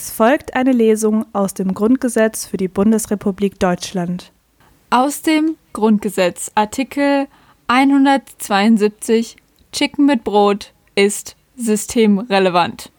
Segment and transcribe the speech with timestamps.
[0.00, 4.30] Es folgt eine Lesung aus dem Grundgesetz für die Bundesrepublik Deutschland.
[4.90, 7.26] Aus dem Grundgesetz, Artikel
[7.66, 9.34] 172,
[9.72, 12.92] Chicken mit Brot ist systemrelevant.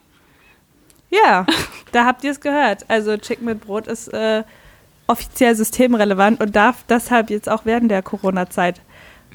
[1.10, 1.46] Ja,
[1.94, 2.84] da habt ihr es gehört.
[2.90, 4.44] Also Chicken mit Brot ist äh,
[5.08, 8.82] offiziell systemrelevant und darf deshalb jetzt auch während der Corona-Zeit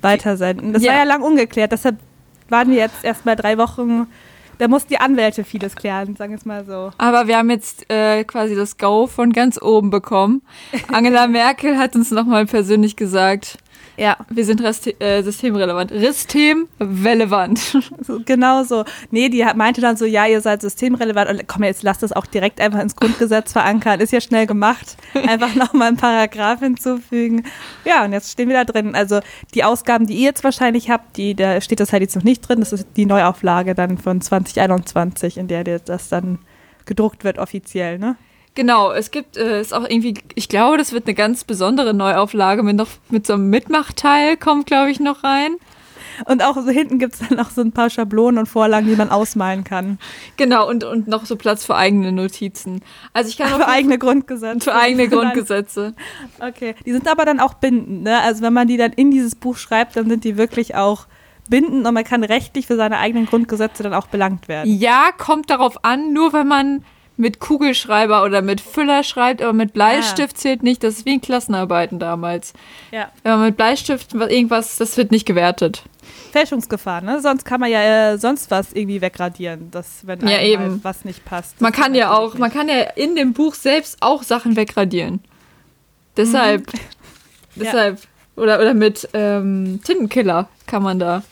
[0.03, 0.75] weitersenden.
[0.75, 0.93] Das Ja.
[0.93, 1.97] war ja lang ungeklärt, deshalb
[2.51, 4.07] waren wir jetzt erst mal drei Wochen,
[4.59, 6.91] da mussten die Anwälte vieles klären, sagen wir es mal so.
[6.99, 10.43] Aber wir haben jetzt äh, quasi das Go von ganz oben bekommen.
[10.93, 13.59] Angela Merkel hat uns nochmal persönlich gesagt,
[13.97, 15.91] Ja, wir sind äh, systemrelevant.
[15.93, 17.79] Systemrelevant.
[18.27, 18.85] genau so.
[19.11, 22.13] Nee, die hat- meinte dann so, ja, ihr seid systemrelevant und komm, jetzt lasst das
[22.13, 24.01] auch direkt einfach ins Grundgesetz verankern.
[24.01, 24.97] Ist ja schnell gemacht.
[25.15, 27.45] Einfach nochmal einen Paragraph hinzufügen.
[27.85, 28.95] Ja, und jetzt stehen wir da drin.
[28.95, 29.21] Also
[29.55, 32.41] die Ausgaben, die ihr jetzt wahrscheinlich habt, die, da steht das halt jetzt noch nicht
[32.49, 32.61] drin.
[32.61, 36.39] Das ist die Neuauflage dann von 2021, in der das dann
[36.85, 38.17] gedruckt wird offiziell, ne?
[38.55, 42.63] Genau, es gibt, äh, ist auch irgendwie, ich glaube, das wird eine ganz besondere Neuauflage
[42.63, 45.57] mit noch mit so einem Mitmachteil, kommt, glaube ich, noch rein.
[46.27, 48.95] Und auch so hinten gibt es dann noch so ein paar Schablonen und Vorlagen, die
[48.97, 49.99] man ausmalen kann.
[50.37, 52.83] Genau, und, und noch so Platz für eigene Notizen.
[53.13, 54.61] Also ich kann Für auch eigene Grundgesetze.
[54.61, 55.95] für eigene Grundgesetze.
[56.39, 58.21] Okay, die sind aber dann auch bindend, ne?
[58.21, 61.07] Also wenn man die dann in dieses Buch schreibt, dann sind die wirklich auch
[61.49, 64.73] bindend und man kann rechtlich für seine eigenen Grundgesetze dann auch belangt werden.
[64.73, 66.85] Ja, kommt darauf an, nur wenn man
[67.17, 70.83] mit Kugelschreiber oder mit Füller schreibt, aber mit Bleistift zählt nicht.
[70.83, 72.53] Das ist wie in Klassenarbeiten damals.
[72.91, 73.11] Ja.
[73.23, 75.83] Wenn man mit Bleistift was- irgendwas, das wird nicht gewertet.
[76.33, 77.21] Fälschungsgefahr, ne?
[77.21, 80.83] Sonst kann man ja äh, sonst was irgendwie wegradieren, das, wenn Ja, eben.
[80.83, 81.61] was nicht passt.
[81.61, 82.59] Man kann ja auch, man nicht.
[82.59, 85.21] kann ja in dem Buch selbst auch Sachen wegradieren.
[86.17, 86.71] Deshalb,
[87.55, 88.01] deshalb,
[88.37, 91.23] oder, oder mit ähm, Tintenkiller kann man da.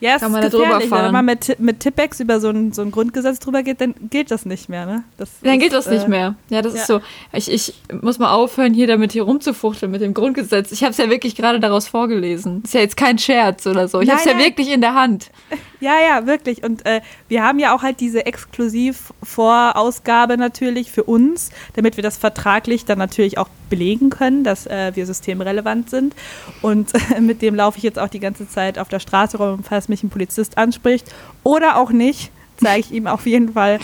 [0.00, 1.06] Ja, es kann man ist da drüber fahren.
[1.06, 4.30] Wenn man mit, mit Tippex über so ein, so ein Grundgesetz drüber geht, dann gilt
[4.30, 5.04] das nicht mehr, ne?
[5.16, 6.34] Das Dann ist, geht das nicht äh, mehr.
[6.50, 6.80] Ja, das ja.
[6.80, 7.00] ist so.
[7.32, 10.72] Ich, ich muss mal aufhören, hier damit hier rumzufuchteln mit dem Grundgesetz.
[10.72, 12.62] Ich habe es ja wirklich gerade daraus vorgelesen.
[12.64, 14.00] Ist ja jetzt kein Scherz oder so.
[14.00, 15.30] Ich habe es ja wirklich in der Hand.
[15.80, 16.64] Ja, ja, wirklich.
[16.64, 22.18] Und äh, wir haben ja auch halt diese Exklusivvorausgabe natürlich für uns, damit wir das
[22.18, 26.14] vertraglich dann natürlich auch belegen können, dass äh, wir systemrelevant sind.
[26.62, 29.62] Und äh, mit dem laufe ich jetzt auch die ganze Zeit auf der Straße rum,
[29.62, 31.06] falls mich ein Polizist anspricht.
[31.44, 33.78] Oder auch nicht, zeige ich ihm auf jeden Fall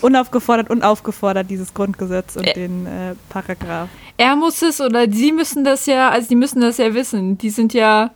[0.00, 3.88] unaufgefordert und aufgefordert dieses Grundgesetz und Ä- den äh, Paragraph.
[4.16, 7.38] Er muss es oder sie müssen das ja, also die müssen das ja wissen.
[7.38, 8.10] Die sind ja,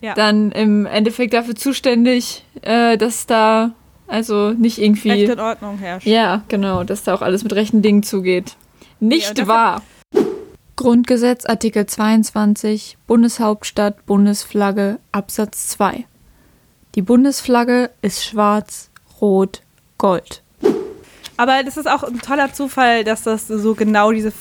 [0.00, 0.14] Ja.
[0.14, 3.72] dann im Endeffekt dafür zuständig, äh, dass da
[4.06, 5.10] also nicht irgendwie.
[5.10, 6.06] Recht in Ordnung herrscht.
[6.06, 8.56] Ja, genau, dass da auch alles mit rechten Dingen zugeht.
[8.98, 9.82] Nicht Ja, wahr.
[10.80, 16.06] Grundgesetz Artikel 22 Bundeshauptstadt Bundesflagge Absatz 2.
[16.94, 18.90] Die Bundesflagge ist schwarz,
[19.20, 19.60] rot,
[19.98, 20.42] gold.
[21.36, 24.32] Aber das ist auch ein toller Zufall, dass das so genau diese,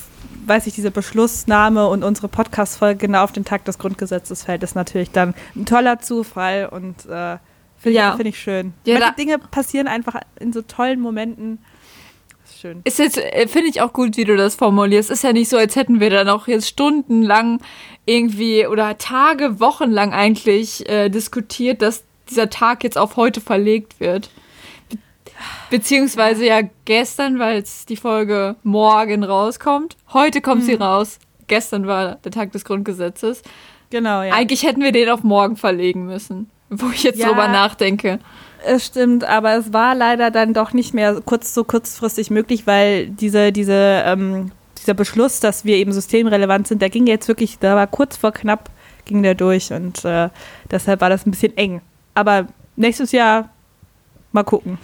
[0.46, 4.64] weiß ich, diese Beschlussnahme und unsere Podcast-Folge genau auf den Tag des Grundgesetzes fällt.
[4.64, 7.38] Das ist natürlich dann ein toller Zufall und äh,
[7.76, 8.12] finde Ja.
[8.12, 8.72] ich, find ich schön.
[8.86, 11.60] Ja, Manche Dinge passieren einfach in so tollen Momenten.
[12.60, 12.82] Schön.
[12.84, 15.10] Ist jetzt, äh, finde ich auch gut, wie du das formulierst.
[15.10, 17.62] Ist ja nicht so, als hätten wir dann auch jetzt stundenlang
[18.06, 24.30] irgendwie oder Tage, Wochenlang eigentlich äh, diskutiert, dass dieser Tag jetzt auf heute verlegt wird.
[24.90, 24.98] Be
[25.70, 29.96] beziehungsweise ja gestern, weil es die Folge morgen rauskommt.
[30.12, 31.20] Heute kommt sie raus.
[31.48, 33.42] Gestern war der Tag des Grundgesetzes.
[33.90, 34.34] Genau, ja.
[34.34, 37.30] Eigentlich hätten wir den auf morgen verlegen müssen, wo ich jetzt Ja.
[37.30, 38.20] drüber nachdenke.
[38.66, 43.08] Es stimmt, aber es war leider dann doch nicht mehr kurz so kurzfristig möglich, weil
[43.08, 47.76] diese, diese, ähm, dieser Beschluss, dass wir eben systemrelevant sind, der ging jetzt wirklich, da
[47.76, 48.70] war kurz vor knapp,
[49.06, 50.30] ging der durch und äh,
[50.70, 51.82] deshalb war das ein bisschen eng.
[52.16, 53.50] Aber nächstes Jahr
[54.32, 54.78] mal gucken.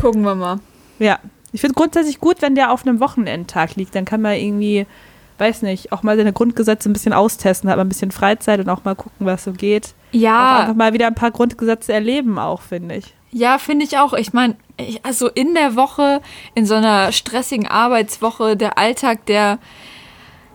[0.00, 0.60] Gucken wir mal.
[0.98, 1.18] Ja,
[1.52, 4.86] ich finde grundsätzlich gut, wenn der auf einem Wochenendtag liegt, dann kann man irgendwie,
[5.40, 8.68] weiß nicht, auch mal seine Grundgesetze ein bisschen austesten, hat man ein bisschen Freizeit und
[8.68, 9.94] auch mal gucken, was so geht.
[10.10, 13.14] Auch Ja, einfach mal wieder ein paar Grundgesetze erleben auch, finde ich.
[13.32, 14.12] Ja, finde ich auch.
[14.12, 14.56] Ich meine,
[15.02, 16.20] also in der Woche,
[16.54, 19.58] in so einer stressigen Arbeitswoche, der Alltag, der,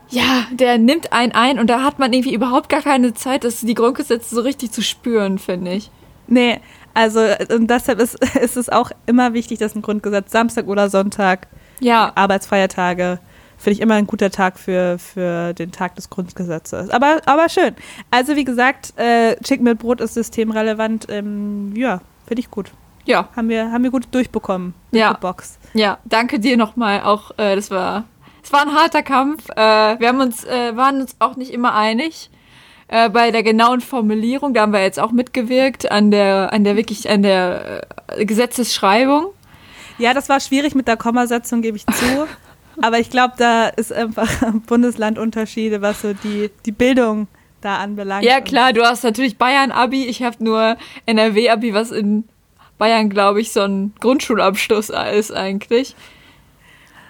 [0.09, 3.61] ja, der nimmt einen ein und da hat man irgendwie überhaupt gar keine Zeit, das
[3.61, 5.89] die Grundgesetze so richtig zu spüren, finde ich.
[6.27, 6.59] Nee,
[6.93, 7.21] also
[7.53, 11.47] und deshalb ist, ist es auch immer wichtig, dass ein Grundgesetz Samstag oder Sonntag,
[11.79, 13.19] Ja, Arbeitsfeiertage,
[13.57, 16.89] finde ich immer ein guter Tag für, für den Tag des Grundgesetzes.
[16.89, 17.75] Aber, aber schön.
[18.11, 21.07] Also wie gesagt, äh, Chicken mit Brot ist systemrelevant.
[21.09, 22.71] Ähm, ja, finde ich gut.
[23.05, 24.73] ja, Haben wir, haben wir gut durchbekommen.
[24.91, 25.13] Ja.
[25.13, 25.57] Box.
[25.73, 25.97] ja.
[26.05, 27.01] Danke dir nochmal.
[27.03, 28.03] Auch, äh, das war,
[28.43, 29.49] es war ein harter Kampf.
[29.49, 29.55] Äh,
[29.99, 32.29] wir haben uns, äh, waren uns auch nicht immer einig.
[32.87, 36.75] Äh, bei der genauen Formulierung, da haben wir jetzt auch mitgewirkt an der, an der
[36.75, 39.27] wirklich, an der äh, Gesetzesschreibung.
[39.97, 42.27] Ja, das war schwierig mit der Kommasetzung, gebe ich zu.
[42.81, 44.29] Aber ich glaube, da ist einfach
[44.67, 47.27] Bundeslandunterschiede, was so die, die Bildung
[47.61, 48.23] da anbelangt.
[48.23, 52.25] Ja, klar, du hast natürlich Bayern-Abi, ich habe nur NRW-Abi, was in
[52.77, 55.95] Bayern, glaube ich, so ein Grundschulabschluss ist eigentlich.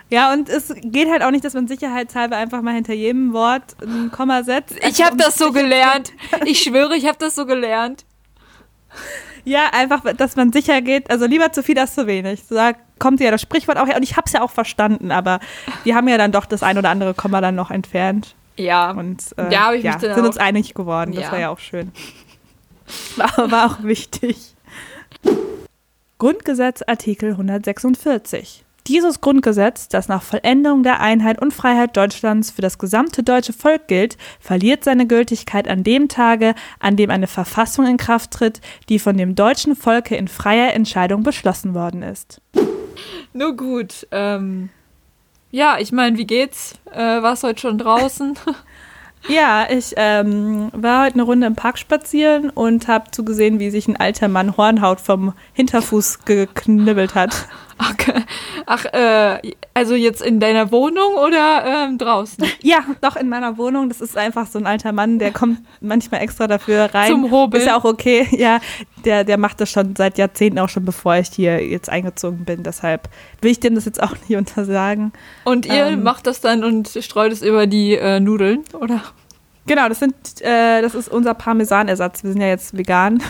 [0.10, 3.76] Ja, und es geht halt auch nicht, dass man sicherheitshalber einfach mal hinter jedem Wort
[3.82, 4.78] ein Komma setzt.
[4.88, 6.14] Ich habe das so gelernt.
[6.46, 8.06] Ich schwöre, ich habe das so gelernt.
[9.46, 11.10] Ja, einfach, dass man sicher geht.
[11.10, 12.44] Also lieber zu viel als zu wenig.
[12.50, 13.96] Da kommt ja das Sprichwort auch her.
[13.98, 15.40] Und ich habe es ja auch verstanden, aber
[15.84, 18.36] wir haben ja dann doch das ein oder andere Komma dann noch entfernt.
[18.58, 18.92] Ja.
[18.92, 21.14] Und äh, Ja, ich ja, sind uns einig geworden.
[21.14, 21.32] Das Ja.
[21.32, 21.92] war ja auch schön.
[23.16, 24.54] War, war auch wichtig.
[26.20, 28.64] Grundgesetz Artikel 146.
[28.88, 33.88] Dieses Grundgesetz, das nach Vollendung der Einheit und Freiheit Deutschlands für das gesamte deutsche Volk
[33.88, 39.00] gilt, verliert seine Gültigkeit an dem Tage, an dem eine Verfassung in Kraft tritt, die
[39.00, 42.42] von dem deutschen Volke in freier Entscheidung beschlossen worden ist.
[43.36, 44.08] Nur gut.
[44.12, 44.70] Ähm,
[45.52, 46.80] ja, ich meine, wie geht's?
[46.90, 48.40] Äh, warst heute schon draußen?
[49.28, 53.88] Ja, ich ähm, war heute eine Runde im Park spazieren und habe zugesehen, wie sich
[53.88, 57.48] ein alter Mann Hornhaut vom Hinterfuß geknibbelt hat.
[57.78, 57.94] Ach,
[58.66, 59.40] ach äh,
[59.74, 62.46] also jetzt in deiner Wohnung oder ähm, draußen?
[62.62, 63.90] Ja, doch in meiner Wohnung.
[63.90, 67.12] Das ist einfach so ein alter Mann, der kommt manchmal extra dafür rein.
[67.12, 67.62] Zum Hobeln.
[67.62, 68.28] Ist ja auch okay.
[68.32, 68.60] Ja,
[69.04, 72.64] der, der macht das schon seit Jahrzehnten auch schon, bevor ich hier jetzt eingezogen bin.
[72.64, 73.10] Deshalb
[73.42, 75.12] will ich dem das jetzt auch nicht untersagen.
[75.44, 76.04] Und ihr Ähm.
[76.04, 79.02] macht das dann und streut es über die äh, Nudeln, oder?
[79.68, 82.24] Genau, das sind, äh, das ist unser Parmesanersatz.
[82.24, 83.22] Wir sind ja jetzt vegan.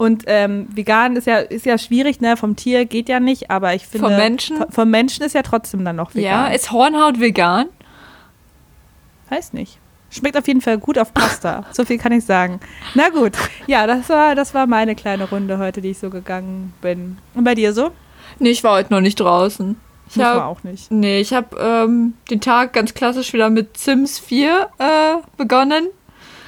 [0.00, 2.38] Und ähm, vegan ist ja, ist ja schwierig, ne?
[2.38, 4.08] Vom Tier geht ja nicht, aber ich finde.
[4.08, 4.56] Vom Menschen?
[4.70, 6.52] Vom Menschen ist ja trotzdem dann noch Ja, vegan.
[6.52, 7.66] ist Hornhaut vegan?
[9.28, 9.78] Weiß nicht.
[10.08, 11.66] Schmeckt auf jeden Fall gut auf Pasta.
[11.72, 12.60] so viel kann ich sagen.
[12.94, 13.32] Na gut.
[13.66, 17.18] Ja, das war, das war meine kleine Runde heute, die ich so gegangen bin.
[17.34, 17.90] Und bei dir so?
[18.38, 19.76] Nee, ich war heute noch nicht draußen.
[20.08, 20.90] Ich Muss man hab, auch nicht.
[20.90, 24.86] nee, ich habe ähm, den Tag ganz klassisch wieder mit Sims 4 äh,
[25.36, 25.88] begonnen.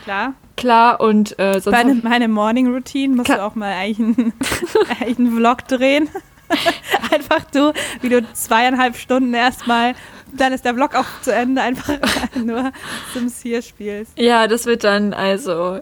[0.05, 0.33] Klar.
[0.57, 4.33] Klar, und äh, sonst Meine, meine Morning Routine musst du auch mal eigentlich einen,
[5.01, 6.09] eigentlich einen Vlog drehen.
[7.11, 9.95] einfach du, wie du zweieinhalb Stunden erstmal,
[10.33, 11.89] dann ist der Vlog auch zu Ende, einfach
[12.35, 12.73] nur
[13.13, 14.19] Sims 4 spielst.
[14.19, 15.81] Ja, das wird dann also,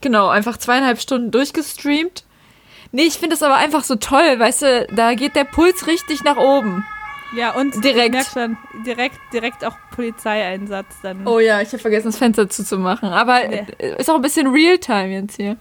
[0.00, 2.24] genau, einfach zweieinhalb Stunden durchgestreamt.
[2.90, 6.24] Nee, ich finde es aber einfach so toll, weißt du, da geht der Puls richtig
[6.24, 6.84] nach oben.
[7.36, 8.26] Ja, und Direkt.
[8.32, 11.26] schon, direkt, direkt auch Polizeieinsatz dann.
[11.26, 13.10] Oh ja, ich habe vergessen, das Fenster zuzumachen.
[13.10, 13.66] Aber Nee.
[13.78, 15.56] äh, ist auch ein bisschen Realtime jetzt hier.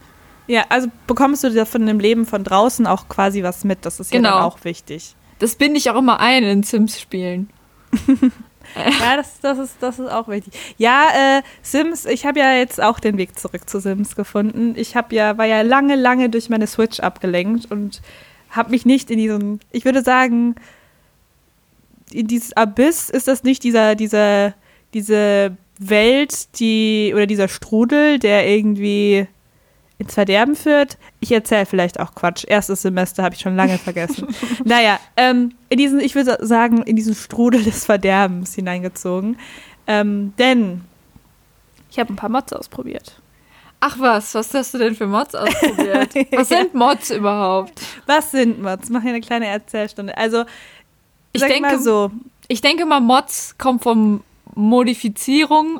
[0.47, 3.79] Ja, also bekommst du da von dem Leben von draußen auch quasi was mit.
[3.85, 4.31] Das ist ja Genau.
[4.35, 5.15] dann auch wichtig.
[5.39, 7.49] Das binde ich auch immer ein in Sims-Spielen.
[8.75, 10.53] Ja, das, das, ist, das ist auch wichtig.
[10.77, 11.05] Ja,
[11.37, 14.73] äh, Sims, ich habe ja jetzt auch den Weg zurück zu Sims gefunden.
[14.75, 18.01] Ich habe ja, war ja lange, lange durch meine Switch abgelenkt und
[18.49, 20.55] habe mich nicht in diesen, ich würde sagen,
[22.11, 24.53] in dieses Abyss ist das nicht dieser, dieser,
[24.93, 29.27] diese Welt, die, oder dieser Strudel, der irgendwie
[29.99, 30.97] ins Verderben führt.
[31.19, 32.45] Ich erzähle vielleicht auch Quatsch.
[32.47, 34.27] Erstes Semester habe ich schon lange vergessen.
[34.63, 39.37] naja, ähm, in diesen, ich würde sagen, in diesen Strudel des Verderbens hineingezogen.
[39.87, 40.81] Ähm, denn
[41.89, 43.19] ich habe ein paar Mods ausprobiert.
[43.79, 46.15] Ach was, was hast du denn für Mods ausprobiert?
[46.31, 47.79] Was sind Mods überhaupt?
[48.07, 48.89] Was sind Mods?
[48.89, 50.17] Mach hier eine kleine Erzählstunde.
[50.17, 50.45] Also,
[51.37, 52.11] Ich sag denke, mal so.
[52.47, 54.21] ich denke mal, Mods kommt von
[54.55, 55.79] Modifizierung,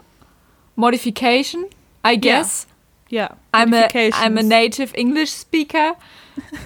[0.75, 1.65] Modification,
[2.05, 2.67] I guess.
[3.09, 3.87] Ja, I'm, a.
[3.87, 5.95] I'm a native English speaker,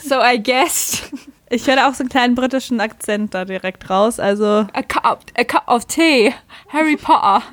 [0.01, 1.03] so I guess
[1.53, 4.21] Ich höre auch so einen kleinen britischen Akzent da direkt raus.
[4.21, 6.33] Also, a cup, a cup of tea,
[6.69, 7.43] Harry Potter.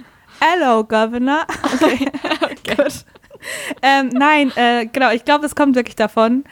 [0.40, 1.44] hello, Governor.
[1.80, 3.04] Okay, gut.
[3.82, 6.44] Ähm, nein, äh, genau, ich glaube, es kommt wirklich davon.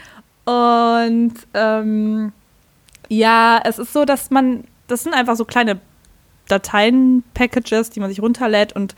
[0.45, 2.33] Und ähm,
[3.09, 5.81] ja, es ist so, dass man, das sind einfach so kleine
[6.49, 8.95] Dateien-Packages, die man sich runterlädt und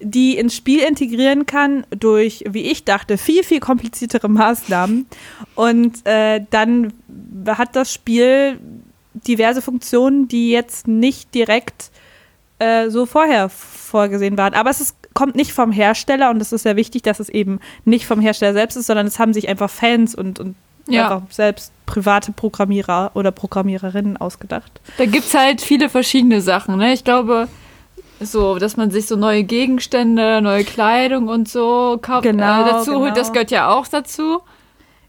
[0.00, 5.06] die ins Spiel integrieren kann durch, wie ich dachte, viel, viel kompliziertere Maßnahmen.
[5.54, 6.92] Und äh, dann
[7.46, 8.58] hat das Spiel
[9.14, 11.90] diverse Funktionen, die jetzt nicht direkt
[12.58, 14.54] äh, so vorher vorgesehen waren.
[14.54, 17.60] Aber es ist, kommt nicht vom Hersteller und es ist sehr wichtig, dass es eben
[17.84, 20.54] nicht vom Hersteller selbst ist, sondern es haben sich einfach Fans und, und
[20.88, 21.04] Ja.
[21.08, 24.80] einfach selbst private Programmierer oder Programmiererinnen ausgedacht.
[24.98, 26.92] Da gibt's halt viele verschiedene Sachen, ne?
[26.92, 27.48] Ich glaube,
[28.20, 32.96] so, dass man sich so neue Gegenstände, neue Kleidung und so kauft, Genau, äh, dazu
[32.96, 33.14] holt, genau.
[33.14, 34.40] das gehört ja auch dazu.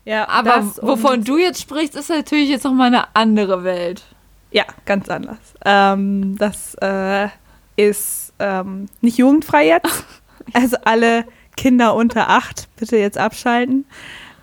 [0.05, 4.03] Ja, Aber wovon du jetzt sprichst, ist natürlich jetzt nochmal eine andere Welt.
[4.51, 5.37] Ja, ganz anders.
[5.65, 7.27] Ähm, das äh,
[7.75, 10.05] ist ähm, nicht jugendfrei jetzt.
[10.51, 11.25] Also alle
[11.57, 13.85] Kinder unter acht bitte jetzt abschalten.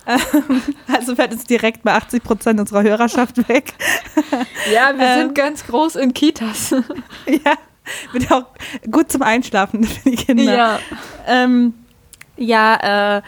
[0.07, 3.73] Ähm, also fällt uns direkt mal 80 Prozent unserer Hörerschaft weg.
[4.73, 6.71] Ja, wir ähm, sind ganz groß in Kitas.
[7.25, 7.53] ja,
[8.13, 8.45] wird auch
[8.89, 10.55] gut zum Einschlafen für die Kinder.
[10.55, 10.79] Ja,
[11.27, 11.73] ähm,
[12.37, 13.21] ja äh,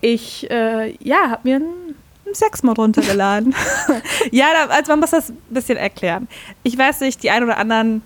[0.00, 1.96] ich äh, ja, habe mir einen
[2.32, 3.54] Sexmod runtergeladen.
[4.30, 6.28] ja, da, also man muss das ein bisschen erklären.
[6.62, 8.02] Ich weiß nicht, die ein oder anderen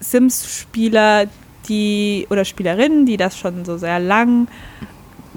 [0.00, 1.26] Sims-Spieler,
[1.68, 4.48] die oder Spielerinnen, die das schon so sehr lang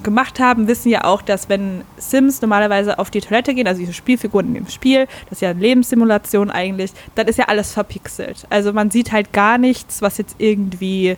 [0.04, 3.94] gemacht haben, wissen ja auch, dass wenn Sims normalerweise auf die Toilette gehen, also diese
[3.94, 8.46] Spielfiguren in dem Spiel, das ist ja eine Lebenssimulation eigentlich, dann ist ja alles verpixelt.
[8.50, 11.18] Also man sieht halt gar nichts, was jetzt irgendwie,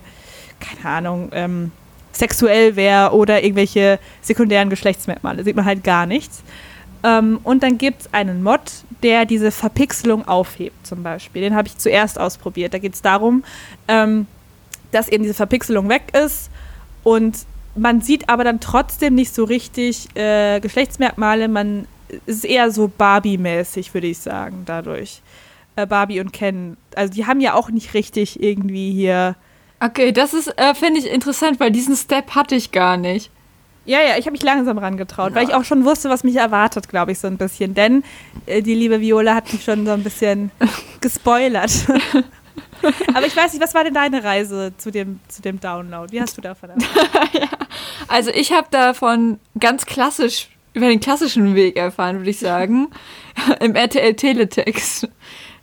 [0.60, 1.72] keine Ahnung, ähm,
[2.12, 5.44] sexuell wäre oder irgendwelche sekundären Geschlechtsmerkmale.
[5.44, 6.42] Sieht man halt gar nichts.
[7.04, 8.60] Ähm, und dann gibt es einen Mod,
[9.02, 11.42] der diese Verpixelung aufhebt, zum Beispiel.
[11.42, 12.74] Den habe ich zuerst ausprobiert.
[12.74, 13.44] Da geht es darum,
[13.86, 14.26] ähm,
[14.90, 16.50] dass eben diese Verpixelung weg ist
[17.04, 17.36] und
[17.74, 21.48] man sieht aber dann trotzdem nicht so richtig äh, Geschlechtsmerkmale.
[21.48, 21.86] Man
[22.26, 25.22] ist eher so Barbie-mäßig, würde ich sagen, dadurch.
[25.76, 26.76] Äh, Barbie und Ken.
[26.96, 29.36] Also die haben ja auch nicht richtig irgendwie hier.
[29.80, 33.30] Okay, das ist, äh, finde ich interessant, weil diesen Step hatte ich gar nicht.
[33.88, 35.36] Ja, ja, ich habe mich langsam rangetraut, ja.
[35.36, 37.72] weil ich auch schon wusste, was mich erwartet, glaube ich, so ein bisschen.
[37.72, 38.04] Denn
[38.44, 40.50] äh, die liebe Viola hat mich schon so ein bisschen
[41.00, 41.72] gespoilert.
[43.14, 46.12] Aber ich weiß nicht, was war denn deine Reise zu dem, zu dem Download?
[46.12, 47.28] Wie hast du davon erfahren?
[47.32, 47.48] ja.
[48.08, 52.88] Also ich habe davon ganz klassisch, über den klassischen Weg erfahren, würde ich sagen.
[53.60, 55.08] Im RTL Teletext.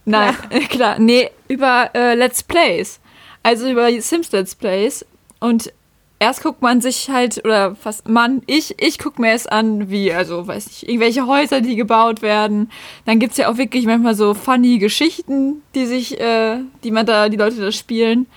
[0.06, 0.60] Nein, ja.
[0.60, 3.00] klar, nee, über äh, Let's Plays.
[3.44, 5.06] Also über Sims Let's Plays.
[5.40, 5.72] Und
[6.19, 10.13] erst guckt man sich halt, oder fast man, ich, ich gucke mir es an, wie,
[10.13, 12.72] also weiß nicht, irgendwelche Häuser, die gebaut werden.
[13.05, 17.05] Dann gibt es ja auch wirklich manchmal so funny Geschichten, die sich, äh, die man
[17.05, 18.27] da, die Leute da spielen.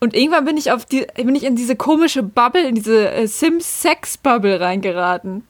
[0.00, 3.28] Und irgendwann bin ich auf die, bin ich in diese komische Bubble, in diese äh,
[3.28, 5.46] Sims-Sex-Bubble reingeraten.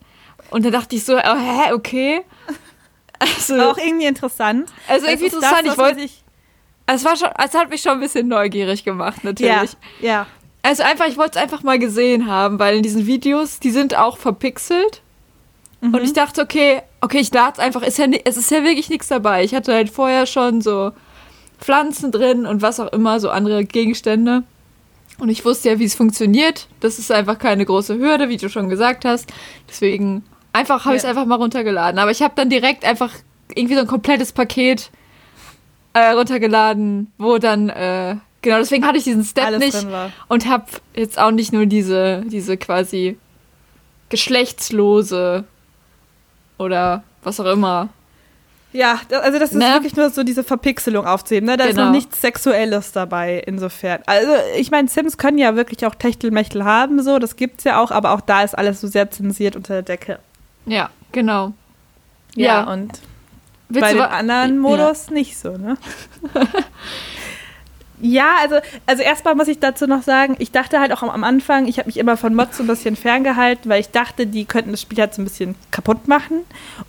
[0.50, 2.20] Und da dachte ich so, oh, hä, okay.
[3.18, 4.70] Also, auch irgendwie interessant.
[4.88, 6.08] Also irgendwie interessant, das, ich wollte.
[6.86, 9.76] Es war schon, es hat mich schon ein bisschen neugierig gemacht, natürlich.
[10.00, 10.26] Ja, ja.
[10.62, 13.97] Also einfach, ich wollte es einfach mal gesehen haben, weil in diesen Videos, die sind
[13.97, 15.02] auch verpixelt.
[15.81, 15.95] Mhm.
[15.95, 17.83] Und ich dachte, okay, okay, ich lade es einfach.
[17.83, 19.45] Ist ja, es ist ja wirklich nichts dabei.
[19.45, 20.92] Ich hatte halt vorher schon so
[21.59, 24.45] Pflanzen drin und was auch immer, so andere Gegenstände.
[25.19, 26.69] Und ich wusste ja, wie es funktioniert.
[26.81, 29.33] Das ist einfach keine große Hürde, wie du schon gesagt hast.
[29.69, 30.97] Deswegen einfach habe ja.
[30.97, 31.99] ich es einfach mal runtergeladen.
[31.99, 33.12] Aber ich habe dann direkt einfach
[33.54, 34.90] irgendwie so ein komplettes Paket
[35.92, 39.87] äh, runtergeladen, wo dann äh, Genau, deswegen hatte ich diesen Step Alles nicht
[40.28, 43.16] und habe jetzt auch nicht nur diese, diese quasi
[44.08, 45.44] geschlechtslose
[46.58, 47.88] oder was auch immer.
[48.72, 49.66] Ja, also das ist ne?
[49.75, 51.46] wirklich nur so diese Verpixelung aufzuheben.
[51.46, 51.56] Ne?
[51.56, 51.70] Da genau.
[51.70, 51.94] ist noch genau.
[51.94, 54.00] nichts Sexuelles dabei, insofern.
[54.06, 57.90] Also ich meine, Sims können ja wirklich auch Techtelmechtel haben, so, das gibt's ja auch,
[57.90, 60.18] aber auch da ist alles so sehr zensiert unter der Decke.
[60.64, 61.52] Ja, genau.
[62.34, 62.72] Ja, ja.
[62.72, 62.92] und
[63.68, 65.12] Willst bei dem anderen Modus ja.
[65.14, 65.76] nicht so, ne?
[68.04, 71.68] Ja, also, also erstmal muss ich dazu noch sagen, ich dachte halt auch am Anfang,
[71.68, 74.73] ich habe mich immer von Mods so ein bisschen ferngehalten, weil ich dachte, die könnten
[74.73, 76.40] das Spiel halt so ein bisschen kaputt machen.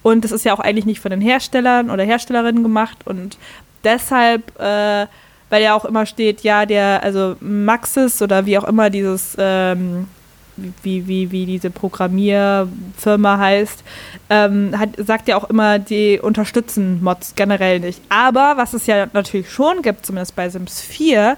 [0.02, 2.98] Und das ist ja auch eigentlich nicht von den Herstellern oder Herstellerinnen gemacht.
[3.06, 3.38] Und
[3.84, 5.06] deshalb, äh,
[5.52, 10.08] weil ja auch immer steht, ja, der, also Maxis oder wie auch immer dieses ähm,
[10.56, 13.84] wie, wie, wie diese Programmierfirma heißt,
[14.30, 18.02] ähm, hat, sagt ja auch immer, die unterstützen Mods generell nicht.
[18.10, 21.38] Aber was es ja natürlich schon gibt, zumindest bei Sims 4,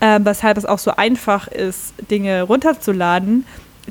[0.00, 3.44] äh, weshalb es auch so einfach ist, Dinge runterzuladen,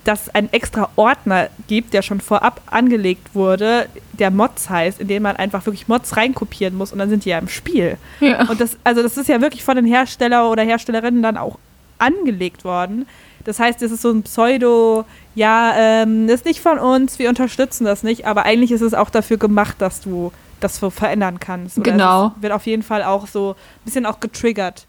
[0.03, 5.07] dass es einen extra Ordner gibt, der schon vorab angelegt wurde, der Mods heißt, in
[5.07, 7.97] dem man einfach wirklich Mods reinkopieren muss und dann sind die ja im Spiel.
[8.19, 8.49] Ja.
[8.49, 11.57] Und das, also das ist ja wirklich von den Hersteller oder Herstellerinnen dann auch
[11.99, 13.05] angelegt worden.
[13.45, 17.85] Das heißt, es ist so ein Pseudo, ja, ähm, ist nicht von uns, wir unterstützen
[17.85, 21.77] das nicht, aber eigentlich ist es auch dafür gemacht, dass du das so verändern kannst.
[21.77, 22.31] Oder genau.
[22.39, 24.87] wird auf jeden Fall auch so ein bisschen auch getriggert.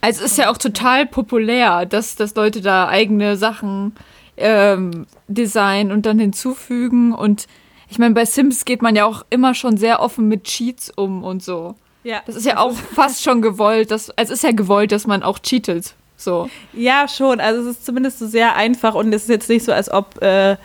[0.00, 3.94] Also es ist ja auch total populär, dass, dass Leute da eigene Sachen
[4.36, 7.14] ähm, designen und dann hinzufügen.
[7.14, 7.46] Und
[7.88, 11.24] ich meine, bei Sims geht man ja auch immer schon sehr offen mit Cheats um
[11.24, 11.76] und so.
[12.02, 12.20] Ja.
[12.26, 13.90] Das ist ja auch fast schon gewollt.
[13.90, 15.94] Dass, also es ist ja gewollt, dass man auch cheatet.
[16.24, 16.48] So.
[16.72, 17.40] Ja, schon.
[17.40, 20.20] Also es ist zumindest so sehr einfach und es ist jetzt nicht so, als ob
[20.22, 20.56] äh,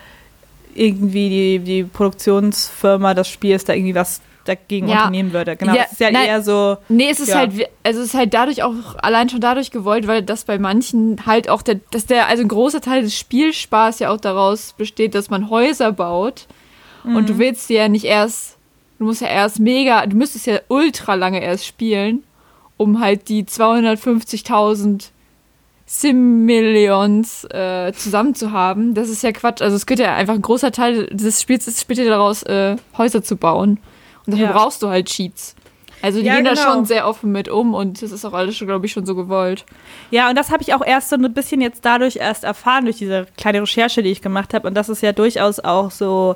[0.74, 5.00] irgendwie die, die Produktionsfirma des Spiels da irgendwie was dagegen ja.
[5.00, 5.56] unternehmen würde.
[5.56, 5.74] Genau.
[5.74, 6.78] Ja, es ist ja nein, eher so.
[6.88, 7.40] Nee, es ist ja.
[7.40, 7.52] halt,
[7.84, 11.50] also es ist halt dadurch auch allein schon dadurch gewollt, weil das bei manchen halt
[11.50, 15.30] auch der, dass der, also ein großer Teil des Spielspaß ja auch daraus besteht, dass
[15.30, 16.48] man Häuser baut.
[17.04, 17.16] Mhm.
[17.16, 17.40] Und du mhm.
[17.40, 18.58] willst ja nicht erst,
[18.98, 22.24] du musst ja erst mega, du müsstest ja ultra lange erst spielen,
[22.78, 25.10] um halt die 250.000
[25.92, 28.94] Sim-Millions äh, zusammen zu haben.
[28.94, 29.62] Das ist ja Quatsch.
[29.62, 32.76] Also es geht ja einfach ein großer Teil des Spiels ist, spielt ja daraus, äh,
[32.98, 33.80] Häuser zu bauen.
[34.26, 34.52] Und dafür Ja.
[34.52, 35.56] brauchst du halt Cheats.
[36.02, 36.64] Also die Ja, gehen da genau.
[36.64, 39.16] schon sehr offen mit um und das ist auch alles schon, glaube ich, schon so
[39.16, 39.66] gewollt.
[40.12, 42.98] Ja, und das habe ich auch erst so ein bisschen jetzt dadurch erst erfahren, durch
[42.98, 44.68] diese kleine Recherche, die ich gemacht habe.
[44.68, 46.36] Und dass es ja durchaus auch so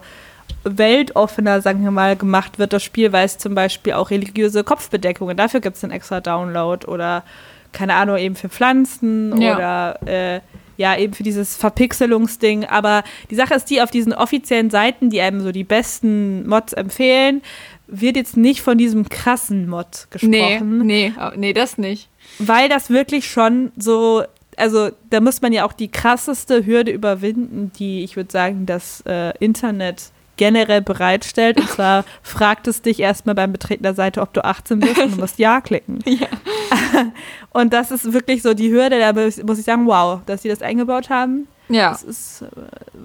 [0.63, 5.37] weltoffener, sagen wir mal, gemacht wird, das Spiel, weil es zum Beispiel auch religiöse Kopfbedeckungen,
[5.37, 7.23] dafür gibt es einen extra Download oder,
[7.73, 9.55] keine Ahnung, eben für Pflanzen Ja.
[9.55, 10.39] oder äh,
[10.77, 12.65] ja, eben für dieses Verpixelungsding.
[12.65, 16.73] Aber die Sache ist die, auf diesen offiziellen Seiten, die einem so die besten Mods
[16.73, 17.41] empfehlen,
[17.87, 22.09] wird jetzt nicht von diesem krassen Mod Nee, gesprochen nee, oh, nee, das nicht.
[22.39, 24.23] weil das wirklich schon so,
[24.57, 29.01] also da muss man ja auch die krasseste Hürde überwinden, die ich würde sagen, das
[29.05, 31.59] äh, Internet generell bereitstellt.
[31.59, 35.15] Und zwar fragt es dich erstmal beim Betreten der Seite, ob du 18 bist und
[35.15, 35.99] du musst Ja klicken.
[36.05, 36.27] Ja.
[37.51, 40.61] Und das ist wirklich so die Hürde, da muss ich sagen, wow, dass sie das
[40.61, 41.47] eingebaut haben.
[41.69, 42.41] Ja, Das ist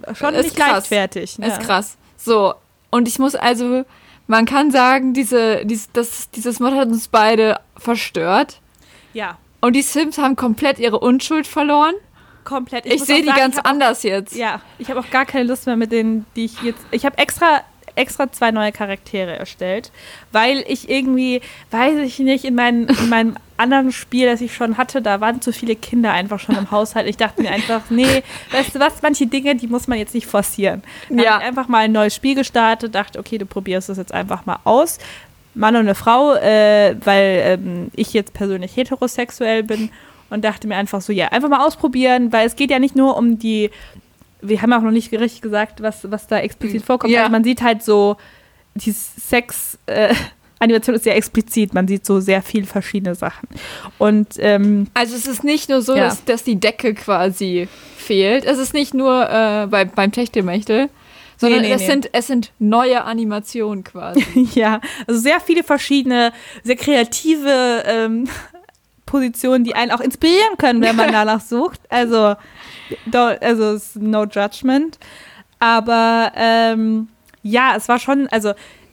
[0.06, 0.70] äh, schon Ist nicht krass.
[0.72, 1.38] leichtfertig.
[1.38, 1.48] ne?
[1.48, 1.96] ist krass.
[2.16, 2.54] So,
[2.90, 3.84] und ich muss also,
[4.26, 8.60] man kann sagen, diese, dies, das, dieses Mod hat uns beide verstört.
[9.12, 11.94] Ja, Und die Sims haben komplett ihre Unschuld verloren.
[12.48, 12.86] Komplett.
[12.86, 14.34] Ich, muss sehe die sagen, ganz ich hab auch- anders jetzt.
[14.34, 16.80] Ja, ich habe auch gar keine Lust mehr mit denen, die ich jetzt.
[16.90, 17.60] Ich habe extra
[17.94, 19.90] extra zwei neue Charaktere erstellt,
[20.30, 21.40] weil ich irgendwie,
[21.72, 25.40] weiß ich nicht, in, meinen, in meinem anderen Spiel, das ich schon hatte, da waren
[25.40, 27.08] zu viele Kinder einfach schon im Haushalt.
[27.08, 30.28] Ich dachte mir einfach, nee, weißt du was, manche Dinge, die muss man jetzt nicht
[30.28, 30.84] forcieren.
[31.08, 31.32] Dann Ja.
[31.32, 34.46] hab ich einfach mal ein neues Spiel gestartet, dachte, okay, du probierst das jetzt einfach
[34.46, 34.98] mal aus.
[35.54, 39.90] Mann und eine Frau, äh, weil ähm, ich jetzt persönlich heterosexuell bin
[40.30, 43.16] und dachte mir einfach so, ja, einfach mal ausprobieren, weil es geht ja nicht nur
[43.16, 43.70] um die,
[44.40, 47.12] wir haben auch noch nicht richtig gesagt, was, was da explizit vorkommt.
[47.12, 47.20] Ja.
[47.22, 48.16] Also man sieht halt so,
[48.74, 50.14] die Sex, äh,
[50.68, 53.48] ist sehr explizit, man sieht so sehr viel verschiedene Sachen.
[53.98, 56.04] Und ähm, Also es ist nicht nur so, Ja.
[56.04, 58.44] dass, dass die Decke quasi fehlt.
[58.44, 60.88] Es ist nicht nur äh, bei, beim Techtelmechtel,
[61.36, 61.86] sondern nee, es, nee.
[61.86, 64.48] Sind, es sind neue Animationen quasi.
[64.54, 66.32] ja, also sehr viele verschiedene,
[66.64, 68.28] sehr kreative ähm,
[69.08, 71.80] Positionen, die einen auch inspirieren können, wenn man danach sucht.
[71.88, 72.34] Also,
[73.12, 74.98] also no judgment.
[75.58, 77.08] Aber ähm,
[77.42, 78.52] ja, es war schon, also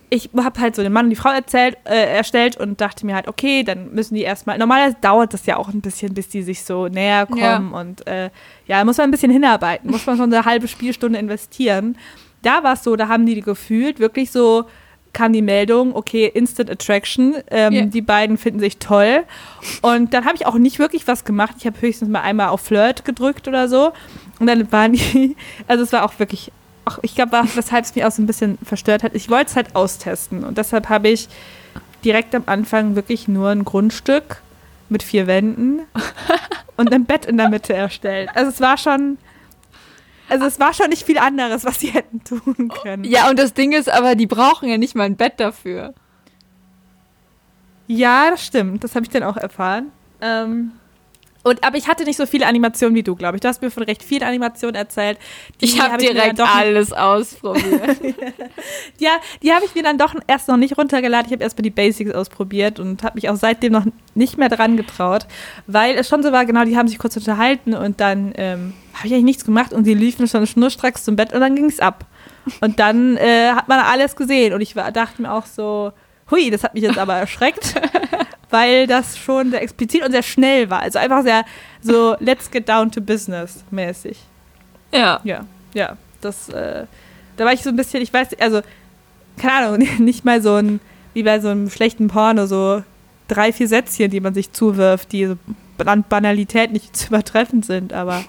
[0.09, 3.15] ich habe halt so den Mann und die Frau erzählt, äh, erstellt und dachte mir
[3.15, 4.57] halt, okay, dann müssen die erstmal.
[4.57, 7.79] Normalerweise dauert das ja auch ein bisschen, bis die sich so näher kommen Ja.
[7.79, 8.29] und äh,
[8.67, 11.97] ja, muss man ein bisschen hinarbeiten, muss man schon eine halbe Spielstunde investieren.
[12.43, 14.65] Da war es so, da haben die gefühlt wirklich so
[15.15, 17.85] kam die Meldung, okay, Instant Attraction, ähm, Ja.
[17.85, 19.23] die beiden finden sich toll.
[19.81, 21.55] Und dann habe ich auch nicht wirklich was gemacht.
[21.57, 23.93] Ich habe höchstens mal einmal auf Flirt gedrückt oder so.
[24.39, 25.35] Und dann waren die,
[25.67, 26.51] also es war auch wirklich,
[26.85, 29.15] auch, ich glaube, weshalb es mich auch so ein bisschen verstört hat.
[29.15, 30.43] Ich wollte es halt austesten.
[30.43, 31.27] Und deshalb habe ich
[32.03, 34.41] direkt am Anfang wirklich nur ein Grundstück
[34.89, 35.79] mit vier Wänden
[36.77, 38.29] und ein Bett in der Mitte erstellt.
[38.35, 39.17] Also es war schon,
[40.29, 43.03] also es war schon nicht viel anderes, was sie hätten tun können.
[43.03, 45.93] ja, und das Ding ist aber, die brauchen ja nicht mal ein Bett dafür.
[47.87, 48.83] Ja, das stimmt.
[48.83, 49.91] Das habe ich dann auch erfahren.
[50.21, 50.71] Ähm,
[51.45, 53.41] und, aber ich hatte nicht so viele Animationen wie du, glaube ich.
[53.41, 55.19] Du hast mir von recht vielen Animationen erzählt.
[55.61, 57.97] Die Ich habe hab direkt doch, alles ausprobiert.
[58.97, 59.11] Ja,
[59.43, 61.27] die habe ich mir dann doch erst noch nicht runtergeladen.
[61.27, 64.49] Ich habe erst mal die Basics ausprobiert und habe mich auch seitdem noch nicht mehr
[64.49, 65.27] dran getraut,
[65.67, 69.07] weil es schon so war, genau, die haben sich kurz unterhalten und dann ähm, habe
[69.07, 71.79] ich eigentlich nichts gemacht und sie liefen schon schnurstracks zum Bett und dann ging es
[71.79, 72.05] ab.
[72.61, 75.91] Und dann äh, hat man alles gesehen und ich war, dachte mir auch so,
[76.31, 77.75] hui, das hat mich jetzt aber erschreckt,
[78.49, 80.81] weil das schon sehr explizit und sehr schnell war.
[80.81, 81.45] Also einfach sehr
[81.81, 84.17] so, let's get down to business mäßig.
[84.91, 85.19] ja.
[85.23, 85.97] Ja, ja.
[86.21, 86.85] Das, äh,
[87.37, 88.61] da war ich so ein bisschen, ich weiß, also,
[89.37, 90.79] keine Ahnung, nicht mal so ein,
[91.13, 92.83] wie bei so einem schlechten Porno, so
[93.27, 95.35] drei, vier Sätzchen, die man sich zuwirft, die so
[95.85, 98.23] an Banalität nicht zu übertreffen sind, aber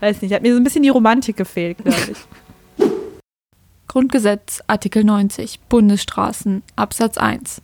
[0.00, 2.18] weiß nicht, hat mir so ein bisschen die Romantik gefehlt, glaube ich.
[3.88, 7.62] Grundgesetz Artikel 90 Bundesstraßen Absatz 1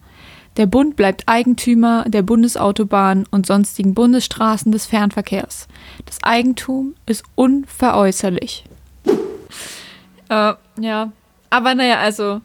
[0.56, 5.68] Der Bund bleibt Eigentümer der Bundesautobahn und sonstigen Bundesstraßen des Fernverkehrs.
[6.06, 8.64] Das Eigentum ist unveräußerlich.
[10.30, 11.12] Äh, ja.
[11.50, 12.40] Aber naja, also.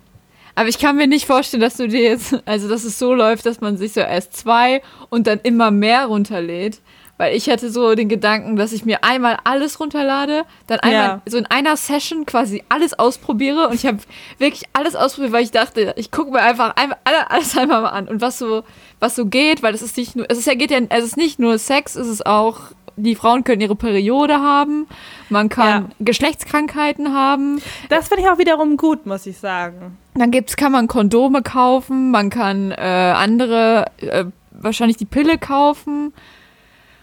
[0.56, 3.46] Aber ich kann mir nicht vorstellen, dass du dir jetzt, also dass es so läuft,
[3.46, 6.82] dass man sich so erst zwei und dann immer mehr runterlädt.
[7.20, 11.22] Weil ich hatte so den Gedanken, dass ich mir einmal alles runterlade, dann einmal Ja.
[11.26, 13.98] so in einer Session quasi alles ausprobiere und ich habe
[14.38, 17.90] wirklich alles ausprobiert, weil ich dachte, ich gucke mir einfach einmal, alle- alles einmal mal
[17.90, 18.64] an und was so
[19.02, 21.18] was so geht, weil es ist nicht nur es ist ja geht ja es ist
[21.18, 22.60] nicht nur Sex, es ist auch
[22.96, 24.88] die Frauen können ihre Periode haben,
[25.30, 25.90] man kann Ja.
[26.00, 29.98] Geschlechtskrankheiten haben, Das finde ich auch wiederum gut, muss ich sagen.
[30.16, 36.14] dann gibt's kann man Kondome kaufen, man kann äh, andere äh, wahrscheinlich die Pille kaufen.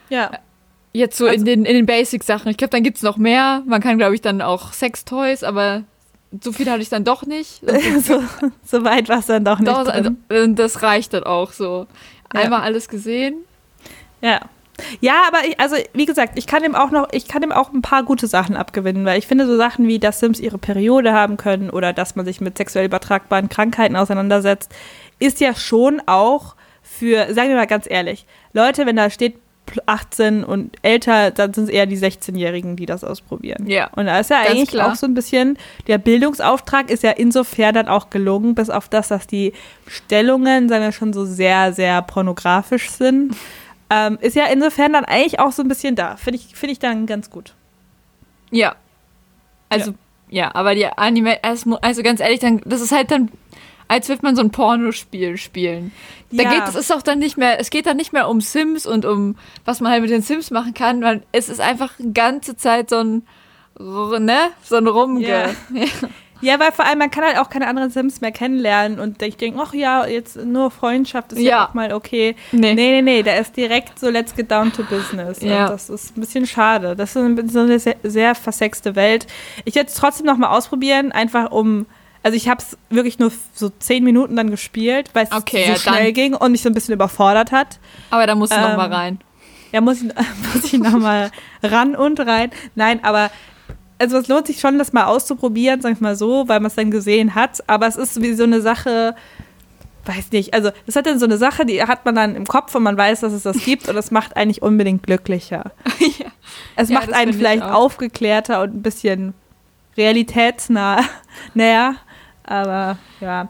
[0.09, 0.31] Ja.
[0.93, 2.51] Jetzt so Also- in den, in den Basic-Sachen.
[2.51, 3.63] Ich glaube, dann gibt's noch mehr.
[3.67, 5.83] Man kann, glaube ich, dann auch Sextoys, aber
[6.43, 7.61] so viel hatte ich dann doch nicht.
[8.03, 8.23] so,
[8.65, 10.53] so weit war es dann doch nicht Doch, also, drin.
[10.53, 11.87] äh, das reicht dann auch so.
[12.35, 12.41] Ja.
[12.41, 13.37] Einmal alles gesehen.
[14.23, 14.41] Ja.
[15.01, 17.73] Ja, aber ich, also wie gesagt, ich kann ihm auch noch, ich kann ihm auch
[17.73, 21.15] ein paar gute Sachen abgewinnen, weil ich finde so Sachen wie, dass Sims ihre Periode
[21.15, 24.71] haben können oder dass man sich mit sexuell übertragbaren Krankheiten auseinandersetzt,
[25.19, 29.37] ist ja schon auch für, sagen wir mal ganz ehrlich, Leute, wenn da steht
[29.87, 33.67] 18 und älter, dann sind es eher die 16-Jährigen, die das ausprobieren.
[33.67, 34.93] Ja, Und da ist ja eigentlich klar.
[34.93, 39.09] auch so ein bisschen, der Bildungsauftrag ist ja insofern dann auch gelungen, bis auf das,
[39.09, 39.53] dass die
[39.87, 43.37] Stellungen, sagen wir schon so sehr, sehr pornografisch sind,
[43.91, 46.17] ähm, ist ja insofern dann eigentlich auch so ein bisschen da.
[46.17, 47.55] Finde ich, finde ich dann ganz gut.
[48.51, 48.77] Ja.
[49.69, 49.95] Also,
[50.29, 53.31] ja, aber die Anime, also, also ganz ehrlich, dann, das ist halt dann,
[53.89, 55.93] als würde man so ein Pornospiel spielen.
[56.33, 56.51] Da Ja.
[56.51, 59.05] geht es ist auch dann nicht mehr, es geht dann nicht mehr um Sims und
[59.05, 62.57] um was man halt mit den Sims machen kann, weil es ist einfach die ganze
[62.57, 63.23] Zeit so ein,
[63.79, 65.27] ne, so ein Rumge.
[65.73, 65.89] Ja.
[66.43, 69.39] Ja, weil vor allem, man kann halt auch keine anderen Sims mehr kennenlernen und ich
[69.39, 71.69] denke, ach ja, jetzt nur Freundschaft ist ja, Ja.
[71.69, 72.37] auch mal okay.
[72.53, 72.75] Nee.
[72.75, 75.41] Nee, nee, nee, da ist direkt so, let's get down to business.
[75.41, 75.65] Ja.
[75.65, 76.95] Und das ist ein bisschen schade.
[76.95, 79.27] Das ist so eine sehr, sehr versexte Welt.
[79.65, 81.87] Ich werde es trotzdem noch mal ausprobieren, einfach um,
[82.27, 85.71] also ich habe es wirklich nur so zehn Minuten dann gespielt, weil es Okay, so
[85.75, 87.79] ja, schnell ging und mich so ein bisschen überfordert hat.
[88.11, 89.21] Aber da musst du noch Ähm, mal rein.
[89.71, 90.11] Ja, muss ich,
[90.55, 91.31] muss ich noch mal
[91.63, 92.51] ran und rein.
[92.75, 93.31] Nein, aber
[94.01, 96.75] also es lohnt sich schon, das mal auszuprobieren, sag ich mal so, weil man es
[96.75, 97.63] dann gesehen hat.
[97.69, 99.15] Aber es ist wie so eine Sache,
[100.05, 102.75] weiß nicht, also das hat dann so eine Sache, die hat man dann im Kopf
[102.75, 105.71] und man weiß, dass es das gibt und das macht einen nicht unbedingt glücklicher.
[106.01, 106.27] ja.
[106.75, 109.33] Es Ja, macht einen vielleicht aufgeklärter und ein bisschen
[109.97, 111.01] realitätsnah
[111.55, 111.95] näher.
[112.47, 113.49] Aber ja.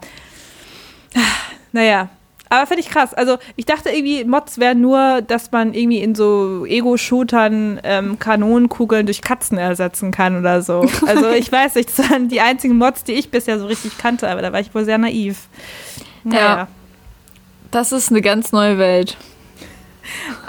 [1.71, 2.09] Naja.
[2.49, 3.13] Aber finde ich krass.
[3.13, 9.05] Also ich dachte irgendwie, Mods wären nur, dass man irgendwie in so Ego-Shootern ähm, Kanonenkugeln
[9.05, 10.85] durch Katzen ersetzen kann oder so.
[11.05, 14.29] Also ich weiß nicht, das waren die einzigen Mods, die ich bisher so richtig kannte,
[14.29, 15.47] aber da war ich wohl sehr naiv.
[16.23, 16.67] Naja.
[17.71, 19.17] Das ist eine ganz neue Welt.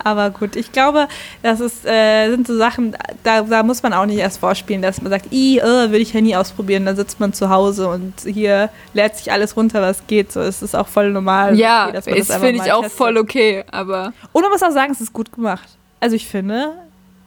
[0.03, 1.09] Aber gut, ich glaube,
[1.43, 5.03] das ist, äh, sind so Sachen, da, da muss man auch nicht erst vorspielen, dass
[5.03, 6.87] man sagt, i, äh, würde ich ja nie ausprobieren.
[6.87, 10.33] Dann sitzt man zu Hause und hier lädt sich alles runter, was geht.
[10.33, 11.57] So ist es auch voll normal.
[11.59, 12.05] Ja, okay, das
[12.37, 12.99] finde ich auch testet.
[12.99, 15.69] voll okay, aber Und man muss auch sagen, es ist gut gemacht.
[16.01, 16.75] Also ich finde,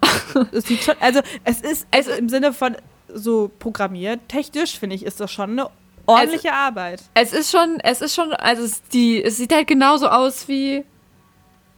[0.52, 2.76] es sieht schon, also es ist also im Sinne von
[3.14, 5.70] so programmiert, technisch finde ich, ist das schon eine
[6.06, 7.02] ordentliche Arbeit.
[7.14, 10.84] Es ist schon, es ist schon, also es, die, es sieht halt genauso aus wie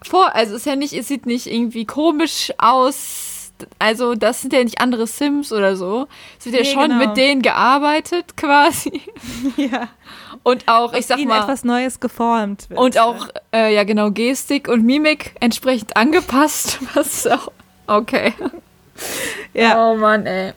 [0.09, 0.33] vor.
[0.35, 3.51] Also es ist ja nicht, es sieht nicht irgendwie komisch aus.
[3.79, 6.07] Also das sind ja nicht andere Sims oder so.
[6.39, 7.07] Es wird ja Nee, schon genau.
[7.07, 9.01] mit denen gearbeitet quasi.
[9.57, 9.89] ja.
[10.41, 12.79] Und auch, ich sag Ihnen mal, etwas Neues geformt wird.
[12.79, 16.79] und auch, äh, ja genau, Gestik und Mimik entsprechend angepasst.
[16.95, 17.49] Was auch,
[17.87, 18.33] okay.
[19.53, 19.91] ja.
[19.91, 20.53] Oh Mann, ey.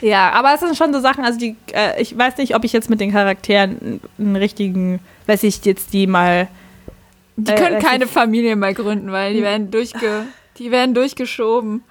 [0.00, 2.72] Ja, aber es sind schon so Sachen, also die, äh, ich weiß nicht, ob ich
[2.72, 6.48] jetzt mit den Charakteren einen richtigen, weiß ich jetzt die mal.
[7.44, 10.26] Die Äh, können weiß keine Familie mehr gründen, weil die werden durchge,
[10.58, 11.82] die werden durchgeschoben.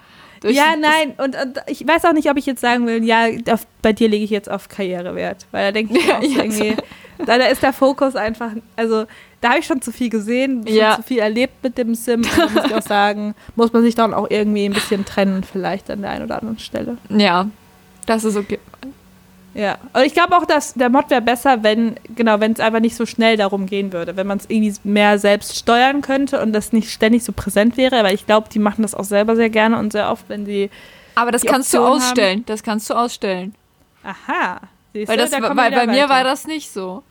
[0.42, 3.26] Durch ja, nein, und, und ich weiß auch nicht, ob ich jetzt sagen will, ja,
[3.52, 6.78] auf, bei dir lege ich jetzt auf Karrierewert, weil da denke ich Ja, irgendwie,
[7.26, 9.06] da, da ist der Fokus einfach, also
[9.42, 10.96] da habe ich schon zu viel gesehen, schon Ja.
[10.96, 14.28] zu viel erlebt mit dem Sim, muss ich auch sagen, muss man sich dann auch
[14.30, 16.98] irgendwie ein bisschen trennen, vielleicht an der einen oder anderen Stelle.
[17.10, 17.50] Ja,
[18.06, 18.60] das ist okay.
[19.56, 22.80] Ja, und ich glaube auch, dass der Mod wäre besser, wenn, genau, wenn es einfach
[22.80, 26.54] nicht so schnell darum gehen würde, wenn man es irgendwie mehr selbst steuern könnte und
[26.54, 29.50] das nicht ständig so präsent wäre, weil ich glaube, die machen das auch selber sehr
[29.50, 30.70] gerne und sehr oft, wenn sie,
[31.16, 32.44] Aber das kannst du Option ausstellen.
[32.46, 33.56] Das kannst du ausstellen.
[34.04, 34.62] aha,
[34.94, 36.10] siehst Weil du, das, da weil bei wieder mir weiter.
[36.10, 37.02] war das nicht so.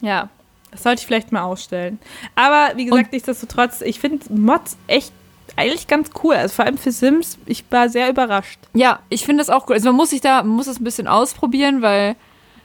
[0.00, 0.30] Ja,
[0.70, 1.98] das sollte ich vielleicht mal ausstellen.
[2.36, 5.12] Aber wie gesagt, Und- nichtsdestotrotz, ich finde Mods echt
[5.56, 6.34] eigentlich ganz cool.
[6.34, 8.58] Also vor allem für Sims, ich war sehr überrascht.
[8.74, 9.74] Ja, ich finde das auch cool.
[9.74, 12.16] Also man muss sich da, man muss das ein bisschen ausprobieren, weil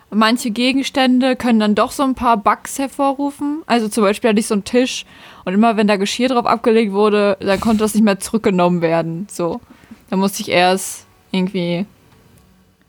[0.09, 3.61] manche Gegenstände können dann doch so ein paar Bugs hervorrufen.
[3.65, 5.05] Also zum Beispiel hatte ich so einen Tisch
[5.43, 9.27] und immer wenn da Geschirr drauf abgelegt wurde, dann konnte das nicht mehr zurückgenommen werden.
[9.31, 9.61] So.
[10.09, 11.85] Da musste ich erst irgendwie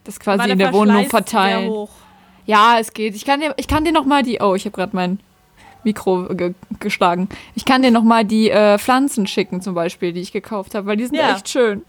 [0.05, 1.71] das quasi in der Wohnung verteilen.
[1.71, 1.91] hoch.
[2.47, 3.17] Ja, es geht.
[3.17, 4.39] Ich kann dir, ich kann dir noch mal die.
[4.41, 5.19] Oh, ich habe gerade mein
[5.87, 7.29] Mikro ge geschlagen.
[7.55, 10.87] Ich kann dir noch mal die äh, Pflanzen schicken, zum Beispiel, die ich gekauft habe,
[10.87, 11.35] weil die sind Ja.
[11.35, 11.83] echt schön.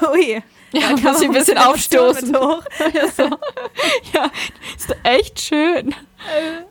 [0.12, 0.42] Ui.
[0.74, 2.34] Ja, Da muss ich ein bisschen aufstoßen.
[2.34, 3.38] Emotionen mit hoch.
[4.14, 4.30] Ja,
[4.76, 5.94] ist echt schön.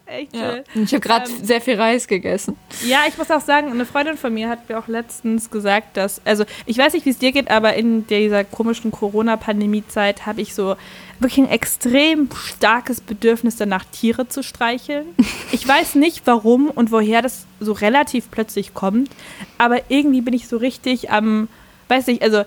[0.07, 0.53] Echt Ja.
[0.73, 0.83] schön.
[0.85, 2.57] Ich habe gerade Ähm, sehr viel Reis gegessen.
[2.83, 6.19] Ja, ich muss auch sagen, eine Freundin von mir hat mir auch letztens gesagt, dass,
[6.25, 10.55] also ich weiß nicht, wie es dir geht, aber in dieser komischen Corona-Pandemie-Zeit habe ich
[10.55, 10.75] so
[11.19, 15.05] wirklich ein extrem starkes Bedürfnis danach, Tiere zu streicheln.
[15.51, 19.11] Ich weiß nicht, warum und woher das so relativ plötzlich kommt,
[19.57, 21.49] aber irgendwie bin ich so richtig am
[21.89, 22.43] weiß nicht, also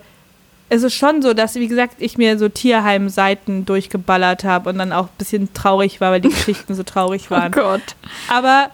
[0.75, 4.93] es ist schon so, dass, wie gesagt, ich mir so Tierheim-Seiten durchgeballert habe und dann
[4.93, 7.53] auch ein bisschen traurig war, weil die Geschichten so traurig waren.
[7.57, 7.95] Oh Gott.
[8.29, 8.71] Aber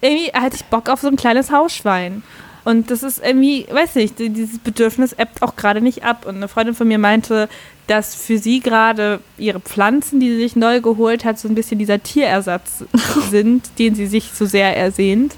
[0.00, 2.24] irgendwie hatte ich Bock auf so ein kleines Hausschwein.
[2.64, 6.26] Und das ist irgendwie, weiß nicht, dieses Bedürfnis ebbt auch gerade nicht ab.
[6.26, 7.48] Und eine Freundin von mir meinte,
[7.86, 11.78] dass für sie gerade ihre Pflanzen, die sie sich neu geholt hat, so ein bisschen
[11.78, 12.84] dieser Tierersatz
[13.30, 15.36] sind, den sie sich so sehr ersehnt.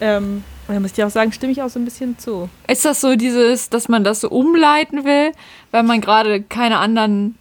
[0.00, 2.48] Ähm, da muss ich auch sagen, stimme ich auch so ein bisschen zu.
[2.66, 5.32] Ist das so dieses, dass man das so umleiten will,
[5.70, 7.36] weil man gerade keine anderen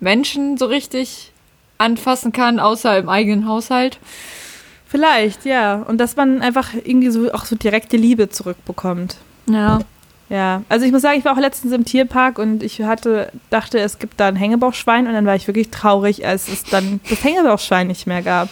[0.00, 1.32] Menschen so richtig
[1.78, 3.98] anfassen kann, außer im eigenen Haushalt?
[4.86, 5.76] Vielleicht, ja.
[5.76, 9.16] Und dass man einfach irgendwie so auch so direkte Liebe zurückbekommt.
[9.46, 9.80] Ja.
[10.28, 13.78] Ja, also ich muss sagen, ich war auch letztens im Tierpark und ich hatte, dachte,
[13.78, 17.22] es gibt da ein Hängebauchschwein und dann war ich wirklich traurig, als es dann das
[17.22, 18.48] Hängebauchschwein nicht mehr gab.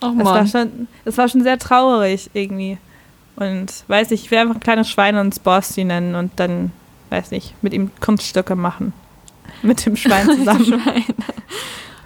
[0.00, 2.78] Oh Das war schon, das war schon sehr traurig irgendwie.
[3.36, 6.72] Und weiß nicht, ich will einfach ein kleines Schwein und Sporty nennen und dann,
[7.10, 8.92] weiß nicht, mit ihm Kunststücke machen.
[9.62, 10.64] Mit dem Schwein zusammen.
[10.64, 11.04] Schwein.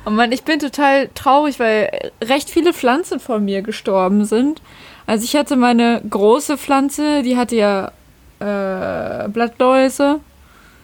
[0.04, 4.62] Oh Mann, ich bin total traurig, weil recht viele Pflanzen von mir gestorben sind.
[5.06, 7.92] Also ich hatte meine große Pflanze, die hatte ja
[8.38, 10.20] äh, Blattläuse.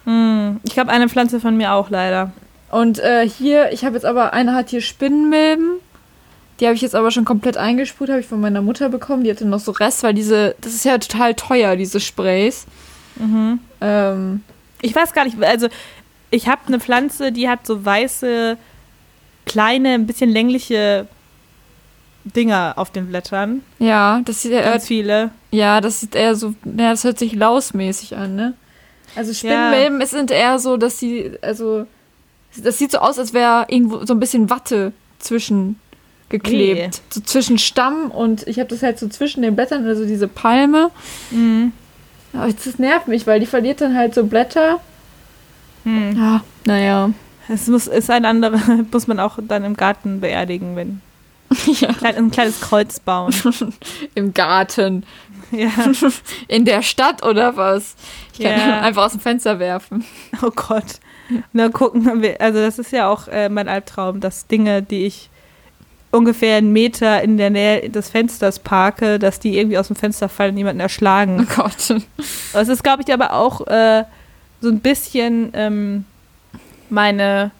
[0.05, 2.33] Hm, ich habe eine Pflanze von mir auch leider.
[2.73, 5.75] Und äh, hier, ich habe jetzt aber, eine hat hier Spinnenmilben.
[6.63, 9.25] Die habe ich jetzt aber schon komplett eingesprüht, habe ich von meiner Mutter bekommen.
[9.25, 12.67] Die hatte noch so Rest, weil diese, das ist ja total teuer, diese Sprays.
[13.81, 14.45] Ähm,
[14.81, 15.67] Ich weiß gar nicht, also
[16.31, 18.57] ich habe eine Pflanze, die hat so weiße,
[19.45, 21.09] kleine, ein bisschen längliche
[22.23, 23.63] Dinger auf den Blättern.
[23.81, 25.31] ja, das sieht, äh, Ganz viele.
[25.51, 28.55] ja, das sieht eher so, ja, das hört sich lausmäßig an, ne?
[29.17, 31.87] Also Spinnenmilben es sind eher so, dass sie, also,
[32.57, 35.81] das sieht so aus, als wäre irgendwo so ein bisschen Watte zwischen
[36.33, 36.81] geklebt.
[36.81, 37.01] Nee.
[37.11, 40.91] So zwischen Stamm und ich habe das halt so zwischen den Blättern, also diese Palme.
[41.31, 41.73] Mhm.
[42.33, 44.81] Aber das nervt mich, weil die verliert dann halt so Blätter.
[45.85, 46.17] Hm.
[46.17, 47.11] Ja, naja.
[47.49, 48.59] Es muss, ist ein anderer,
[48.93, 51.01] muss man auch dann im Garten beerdigen, wenn.
[51.81, 51.93] ja.
[51.93, 53.35] Klein, ein kleines Kreuz bauen.
[54.15, 55.05] Im Garten.
[55.51, 55.69] ja.
[56.49, 57.95] In der Stadt oder was?
[58.33, 58.81] Ich kann Ja.
[58.81, 60.05] einfach aus dem Fenster werfen.
[60.43, 61.01] Oh Gott.
[61.53, 65.29] Na, gucken, also das ist ja auch äh, mein Albtraum, dass Dinge, die ich
[66.13, 70.29] ungefähr einen Meter in der Nähe des Fensters parke, dass die irgendwie aus dem Fenster
[70.29, 71.49] fallen und jemanden erschlagen.
[71.51, 72.03] Oh Gott.
[72.53, 74.05] Das ist, glaube ich, aber auch äh,
[74.61, 76.05] so ein bisschen ähm,
[76.91, 77.51] meine,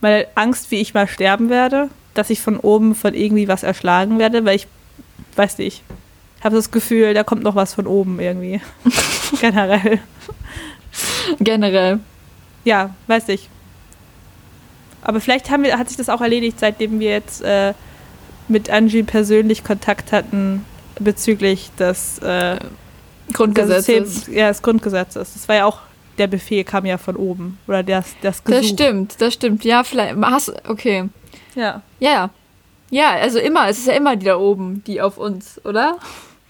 [0.00, 4.18] meine Angst, wie ich mal sterben werde, dass ich von oben von irgendwie was erschlagen
[4.18, 4.66] werde, weil ich,
[5.36, 5.82] weiß nicht,
[6.42, 8.60] habe das Gefühl, da kommt noch was von oben irgendwie.
[9.40, 10.00] Generell.
[11.38, 12.00] Generell.
[12.64, 13.48] Ja, weiß ich.
[15.02, 17.74] Aber vielleicht haben wir, hat sich das auch erledigt, seitdem wir jetzt äh,
[18.48, 20.64] mit Angie persönlich Kontakt hatten
[20.98, 22.56] bezüglich des äh,
[23.32, 24.14] Grundgesetzes.
[24.14, 25.32] System- ja, des Grundgesetzes.
[25.34, 25.78] Das war ja auch,
[26.18, 27.58] der Befehl kam ja von oben.
[27.66, 28.60] Oder das, das Gesuch.
[28.60, 29.64] Das stimmt, das stimmt.
[29.64, 30.16] Ja, vielleicht.
[30.20, 31.08] Hast, okay.
[31.54, 31.82] Ja.
[32.00, 32.30] Ja, ja.
[32.90, 35.96] Ja, also immer, es ist ja immer die da oben, die auf uns, oder?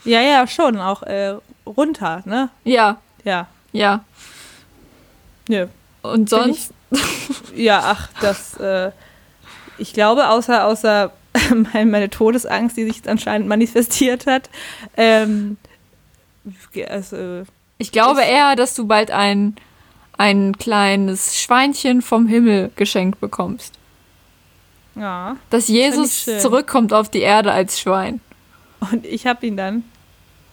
[0.04, 0.76] ja, ja, schon.
[0.78, 2.48] Auch äh, runter, ne?
[2.64, 3.46] Ja, Ja.
[3.70, 4.04] ja.
[5.48, 5.66] Nö.
[6.02, 6.72] Und sonst?
[7.54, 8.90] Ja, ach, das, äh,
[9.78, 11.12] ich glaube, außer, außer
[11.84, 14.50] meine, Todesangst, die sich jetzt anscheinend manifestiert hat,
[14.96, 15.56] ähm,
[16.88, 17.44] also,
[17.78, 19.56] Ich glaube eher, dass du bald ein,
[20.18, 23.74] ein kleines Schweinchen vom Himmel geschenkt bekommst.
[24.94, 25.36] ja.
[25.50, 28.20] Dass Jesus zurückkommt auf die Erde als Schwein.
[28.90, 29.84] Und ich habe ihn dann.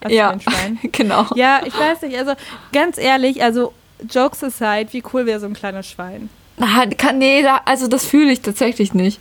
[0.02, 0.40] Als Ja.
[0.40, 0.80] Schwein.
[0.92, 1.26] genau.
[1.36, 2.34] Ja, ich weiß nicht, also
[2.72, 3.74] ganz ehrlich, also
[4.10, 6.30] Jokes aside, wie cool wäre so ein kleines Schwein?
[6.60, 9.20] Ah, Kann, nee, da, also das fühle ich tatsächlich nicht.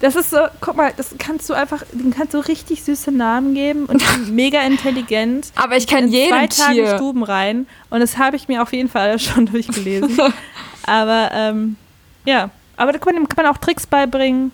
[0.00, 3.54] Das ist so, guck mal, das kannst du einfach, dem kannst du richtig süße Namen
[3.54, 5.50] geben und mega intelligent.
[5.56, 6.96] Aber ich kann in jedem zwei Tagen Tier.
[6.96, 10.16] Stuben rein und das habe ich mir auf jeden Fall schon durchgelesen.
[10.86, 11.76] aber ähm,
[12.24, 14.52] ja, aber da kann man, kann man auch Tricks beibringen.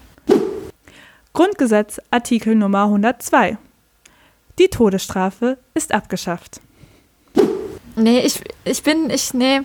[1.35, 3.59] Grundgesetz, Artikel Nummer 102.
[4.59, 6.61] Die Todesstrafe ist abgeschafft.
[7.96, 9.61] Nee, ich, ich bin, ich, nee.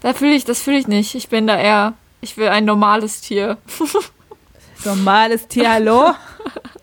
[0.00, 1.14] Da fühle ich, das fühle ich nicht.
[1.14, 3.58] Ich bin da eher, ich will ein normales Tier.
[4.84, 6.12] Normales Tier, hallo?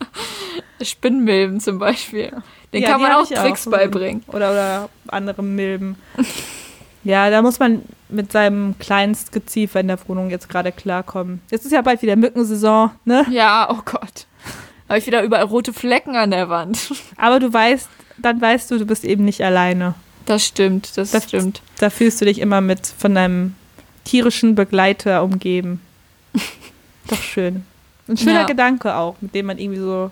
[0.81, 2.31] Spinnmilben zum Beispiel.
[2.73, 3.71] Den Ja, kann man auch Tricks auch.
[3.71, 4.23] beibringen.
[4.27, 5.95] Oder, oder andere Milben.
[7.03, 11.41] Ja, da muss man mit seinem Kleinstgeziefer in der Wohnung jetzt gerade klarkommen.
[11.51, 13.25] Jetzt ist ja bald wieder Mückensaison, ne?
[13.29, 14.25] Ja, oh Gott.
[14.89, 16.91] Habe ich wieder überall rote Flecken an der Wand.
[17.17, 19.95] Aber du weißt, dann weißt du, du bist eben nicht alleine.
[20.25, 21.61] Das stimmt, das, Das stimmt.
[21.79, 23.55] Da fühlst du dich immer mit von deinem
[24.05, 25.81] tierischen Begleiter umgeben.
[27.07, 27.65] Doch schön.
[28.07, 28.45] Ein schöner Ja.
[28.45, 30.11] Gedanke auch, mit dem man irgendwie so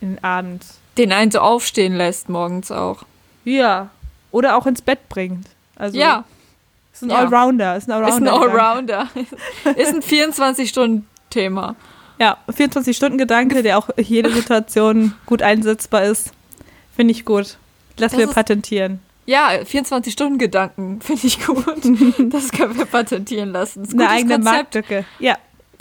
[0.00, 0.64] in den Abend.
[0.98, 3.04] Den einen so aufstehen lässt morgens auch.
[3.44, 3.90] Ja.
[4.30, 5.46] oder auch ins Bett bringt.
[5.76, 6.24] Also ja,
[6.92, 7.16] ist ein Ja.
[7.18, 7.76] Allrounder.
[7.76, 8.62] Ist ein ist ein Allrounder.
[8.62, 9.08] Allrounder.
[9.76, 11.76] ist ein 24-Stunden-Thema.
[12.18, 16.32] Ja, 24-Stunden-Gedanke, der auch jede Situation gut einsetzbar ist.
[16.94, 17.58] Finde ich gut.
[17.98, 19.00] Lass Das wir patentieren.
[19.26, 21.64] Ja, 24-Stunden-Gedanken finde ich gut.
[22.32, 23.80] das können wir patentieren lassen.
[23.80, 24.54] Das ist ein Eine eigene Konzept.
[24.54, 25.04] Marktlücke.
[25.18, 25.36] Ja.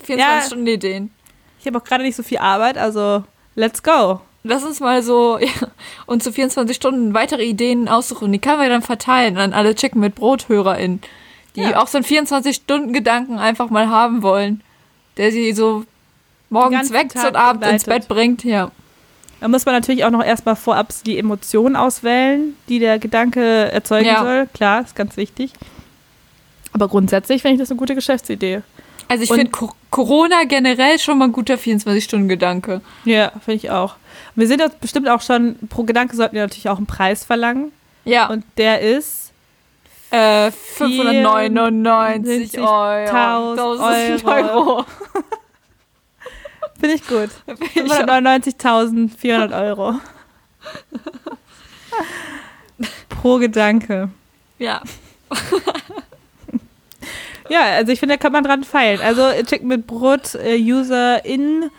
[0.07, 1.11] 24-Stunden-Ideen.
[1.59, 3.23] Ich habe auch gerade nicht so viel Arbeit, also
[3.55, 4.21] let's go.
[4.43, 5.49] Lass uns mal so ja,
[6.05, 8.31] uns so 24 Stunden weitere Ideen aussuchen.
[8.31, 11.01] Die können wir dann verteilen an alle Chicken mit Brot-HörerInnen,
[11.55, 11.81] die Ja.
[11.81, 14.61] auch so einen 24-Stunden-Gedanken einfach mal haben wollen,
[15.17, 15.83] der sie so
[16.49, 17.83] morgens weckt Tag und abends ins.
[17.85, 18.43] Bett bringt.
[18.43, 18.71] Ja.
[19.41, 24.05] Da muss man natürlich auch noch erstmal vorab die Emotionen auswählen, die der Gedanke erzeugen
[24.07, 24.23] Ja.
[24.23, 24.47] soll.
[24.53, 25.51] Klar, ist ganz wichtig.
[26.71, 28.61] Aber grundsätzlich finde ich das eine gute Geschäftsidee.
[29.07, 32.81] Also ich finde Co Corona generell schon mal ein guter 24-Stunden-Gedanke.
[33.05, 33.95] Ja, finde ich auch.
[34.35, 37.71] Wir sind jetzt bestimmt auch schon, pro Gedanke sollten wir natürlich auch einen Preis verlangen.
[38.03, 39.31] Ja, Und der ist
[40.11, 43.55] äh, 599 Euro.
[43.55, 44.85] 1000 1000 Euro.
[46.85, 47.29] Finde ich gut.
[47.75, 47.97] Ich auch.
[47.97, 49.95] 599.400 Euro.
[53.09, 54.09] Pro Gedanke.
[54.59, 54.81] Ja.
[57.47, 59.01] Ja, also ich finde, da kann man dran feilen.
[59.01, 61.69] Also Chicken mit Brot, äh, UserInnen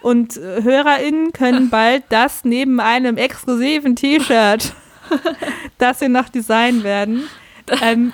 [0.00, 4.72] und äh, HörerInnen können bald das neben einem exklusiven T-Shirt,
[5.78, 7.28] das wir noch designen werden,
[7.80, 8.12] ähm,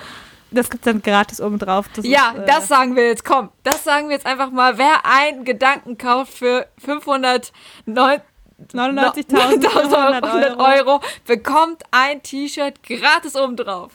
[0.53, 1.85] das gibt dann gratis oben drauf.
[2.01, 3.23] Ja, ist, äh, das sagen wir jetzt.
[3.25, 4.77] Komm, das sagen wir jetzt einfach mal.
[4.77, 7.51] Wer einen Gedanken kauft für 500
[7.87, 13.93] 99.400 Euro, Euro, bekommt ein T-Shirt gratis obendrauf.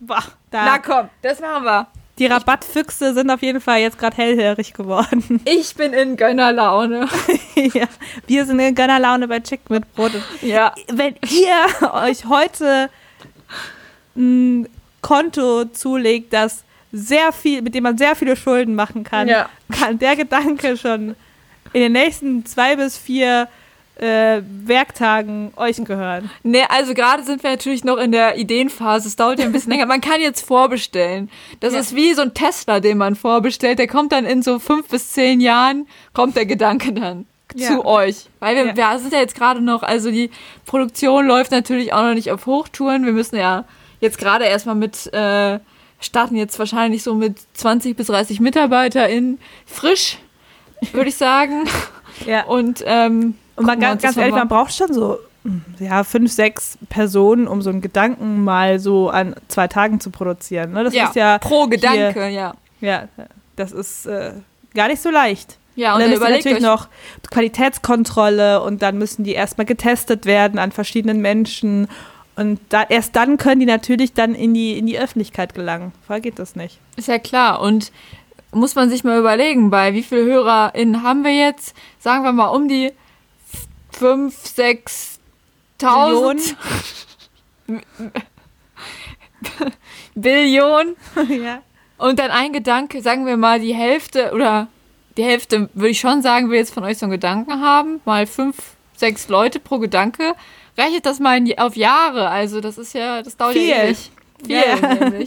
[0.00, 1.86] Boah, Na komm, das machen wir.
[2.18, 5.40] die Rabattfüchse sind auf jeden Fall jetzt gerade hellhörig geworden.
[5.44, 7.08] Ich bin in Gönnerlaune.
[7.54, 7.86] ja,
[8.26, 10.12] wir sind in Gönnerlaune bei Chicken mit Brot.
[10.42, 10.74] Ja.
[10.92, 12.90] wenn ihr euch heute
[14.16, 14.68] ein
[15.04, 19.48] Konto zulegt, das sehr viel, mit dem man sehr viele Schulden machen kann, Ja.
[19.78, 21.14] kann der Gedanke schon
[21.72, 23.48] in den nächsten zwei bis vier
[23.96, 26.28] äh, Werktagen euch gehören.
[26.42, 29.06] Ne, also gerade sind wir natürlich noch in der Ideenphase.
[29.06, 29.86] Es dauert ja ein bisschen länger.
[29.86, 31.30] Man kann jetzt vorbestellen.
[31.60, 31.80] Das Ja.
[31.80, 33.78] ist wie so ein Tesla, den man vorbestellt.
[33.78, 37.68] Der kommt dann in so fünf bis zehn Jahren, kommt der Gedanke dann Ja.
[37.68, 38.26] zu euch.
[38.40, 38.76] Weil wir, Ja.
[38.92, 40.30] wir sind ja jetzt gerade noch, also die
[40.66, 43.04] Produktion läuft natürlich auch noch nicht auf Hochtouren.
[43.04, 43.64] Wir müssen ja
[44.04, 45.58] jetzt gerade erstmal mit, äh,
[46.00, 50.18] starten jetzt wahrscheinlich so mit 20 bis 30 MitarbeiterInnen frisch,
[50.92, 51.64] würde ich sagen.
[52.26, 52.44] Ja.
[52.44, 55.18] Und, ähm, Und man ganz, ganz ehrlich, man braucht schon so
[55.80, 60.70] ja, fünf, sechs Personen, um so einen Gedanken mal so an zwei Tagen zu produzieren.
[60.72, 60.84] Ne?
[60.84, 62.54] Das ja, ist ja pro hier- Gedanke, ja.
[62.80, 63.08] Ja,
[63.56, 64.30] das ist äh,
[64.74, 65.58] gar nicht so leicht.
[65.74, 66.86] Ja, Und, und, dann dann ist überlegt natürlich noch
[67.32, 71.88] Qualitätskontrolle und dann müssen die erstmal getestet werden an verschiedenen Menschen.
[72.36, 75.92] Und da, erst dann können die natürlich dann in die, in die Öffentlichkeit gelangen.
[76.06, 76.78] Vorher geht das nicht.
[76.96, 77.60] Ist ja klar.
[77.60, 77.92] Und
[78.50, 81.76] muss man sich mal überlegen, bei wie viele HörerInnen haben wir jetzt?
[81.98, 82.92] Sagen wir mal um die
[83.92, 85.20] 5, 6
[85.82, 86.40] Millionen.
[86.40, 86.56] 1000
[90.14, 90.96] Billionen.
[91.28, 91.62] ja.
[91.98, 94.68] Und dann ein Gedanke, sagen wir mal die Hälfte oder
[95.16, 98.00] die Hälfte, würde ich schon sagen, will jetzt von euch so einen Gedanken haben.
[98.04, 98.56] Mal fünf,
[98.96, 100.34] sechs Leute pro Gedanke.
[100.76, 102.28] Rechnet das mal auf Jahre.
[102.28, 103.68] Also das ist ja, das dauert Viel.
[103.68, 104.10] ja ewig.
[104.44, 104.74] Viel, Ja.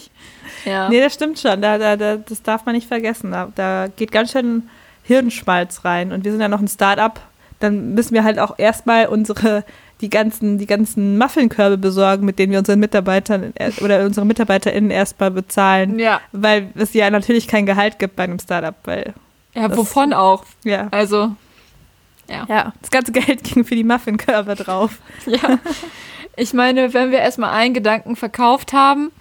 [0.65, 0.89] Ja.
[0.89, 1.61] Nee, das stimmt schon.
[1.61, 3.31] Da, da, da, das darf man nicht vergessen.
[3.31, 4.63] Da, da geht ganz schön
[5.03, 6.11] Hirnschmalz rein.
[6.11, 7.21] Und wir sind ja noch ein Start-up.
[7.59, 9.63] Dann müssen wir halt auch erstmal unsere,
[10.01, 14.91] die ganzen, die ganzen Muffinkörbe besorgen, mit denen wir unseren Mitarbeitern äh, oder unsere MitarbeiterInnen
[14.91, 15.99] erstmal bezahlen.
[15.99, 16.19] ja.
[16.33, 19.13] Weil es ja natürlich kein Gehalt gibt bei einem Startup, weil,
[19.53, 20.43] Ja, wovon auch?
[20.63, 20.87] ja.
[20.91, 21.31] Also,
[22.29, 24.99] Ja, das ganze Geld ging für die Muffinkörbe drauf.
[25.25, 25.59] ja.
[26.35, 29.11] Ich meine, wenn wir erstmal einen Gedanken verkauft haben,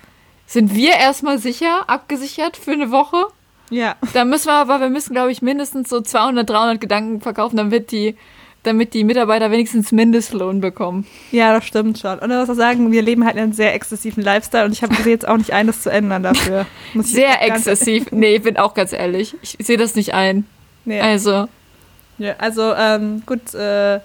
[0.47, 3.27] sind wir erstmal sicher, abgesichert für eine Woche.
[3.71, 3.97] Ja.
[4.13, 7.91] Dann müssen wir aber, wir müssen, glaube ich, mindestens so 200, 300 Gedanken verkaufen, damit
[7.91, 8.17] die,
[8.63, 11.07] damit die Mitarbeiter wenigstens Mindestlohn bekommen.
[11.33, 12.19] Ja, das stimmt schon.
[12.19, 14.95] Und ich muss auch sagen, wir leben halt einen sehr exzessiven Lifestyle und ich habe
[15.09, 16.67] jetzt auch nicht ein, das zu ändern dafür.
[16.95, 18.13] Sehr exzessiv.
[18.13, 19.35] Nee, ich bin auch ganz ehrlich.
[19.43, 20.47] Ich sehe das nicht ein.
[20.85, 21.01] Nee.
[21.01, 21.49] Also,
[22.19, 24.01] Ja, also ähm, gut, äh,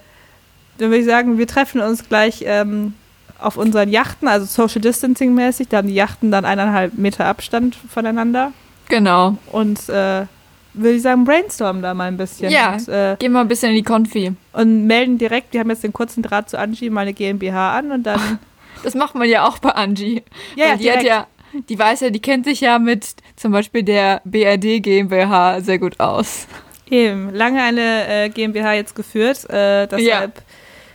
[0.78, 2.94] dann würde ich sagen, wir treffen uns gleich ähm,
[3.40, 5.68] auf unseren Yachten, also Social Distancing mäßig.
[5.70, 8.52] Da haben die Yachten dann eineinhalb Meter Abstand voneinander.
[8.88, 9.38] genau.
[9.52, 10.26] Und äh,
[10.74, 12.50] würde ich sagen, brainstormen da mal ein bisschen.
[12.50, 12.74] Ja.
[12.74, 14.34] Und, äh, Gehen wir ein bisschen in die Konfi.
[14.54, 18.04] und melden direkt, wir haben jetzt den kurzen Draht zu Angie, meine GmbH an und
[18.04, 18.40] dann.
[18.84, 20.24] Das macht man ja auch bei Angie.
[20.56, 21.06] Ja, ja, die hat direkt.
[21.06, 21.28] ja,
[21.70, 23.06] die weiß ja, die kennt sich ja mit
[23.36, 26.48] zum Beispiel der BRD GmbH sehr gut aus.
[26.92, 29.50] Eben, lange eine äh, GmbH jetzt geführt.
[29.50, 30.44] Äh, deshalb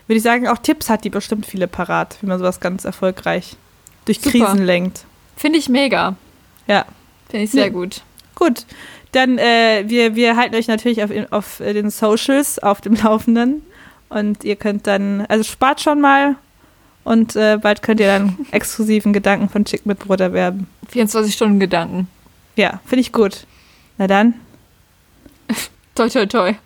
[0.07, 3.57] würde ich sagen, auch Tipps hat die bestimmt viele parat, wie man sowas ganz erfolgreich
[4.05, 4.31] durch Super.
[4.47, 5.05] Krisen lenkt.
[5.37, 6.15] Finde ich mega.
[6.69, 6.85] Ja.
[7.29, 7.71] Finde ich sehr Nee.
[7.71, 8.03] gut.
[8.37, 8.67] Gut,
[9.13, 13.63] dann äh, wir, wir halten euch natürlich auf, auf äh, den Socials auf dem Laufenden
[14.11, 16.37] und ihr könnt dann, also spart schon mal
[17.05, 20.69] und äh, bald könnt ihr dann exklusiven Gedanken von Chick mit Brot erwerben.
[20.91, 22.09] 24 Stunden Gedanken.
[22.57, 23.47] Ja, finde ich gut.
[23.99, 24.35] Na dann,
[25.97, 26.66] Toi, toi, toi.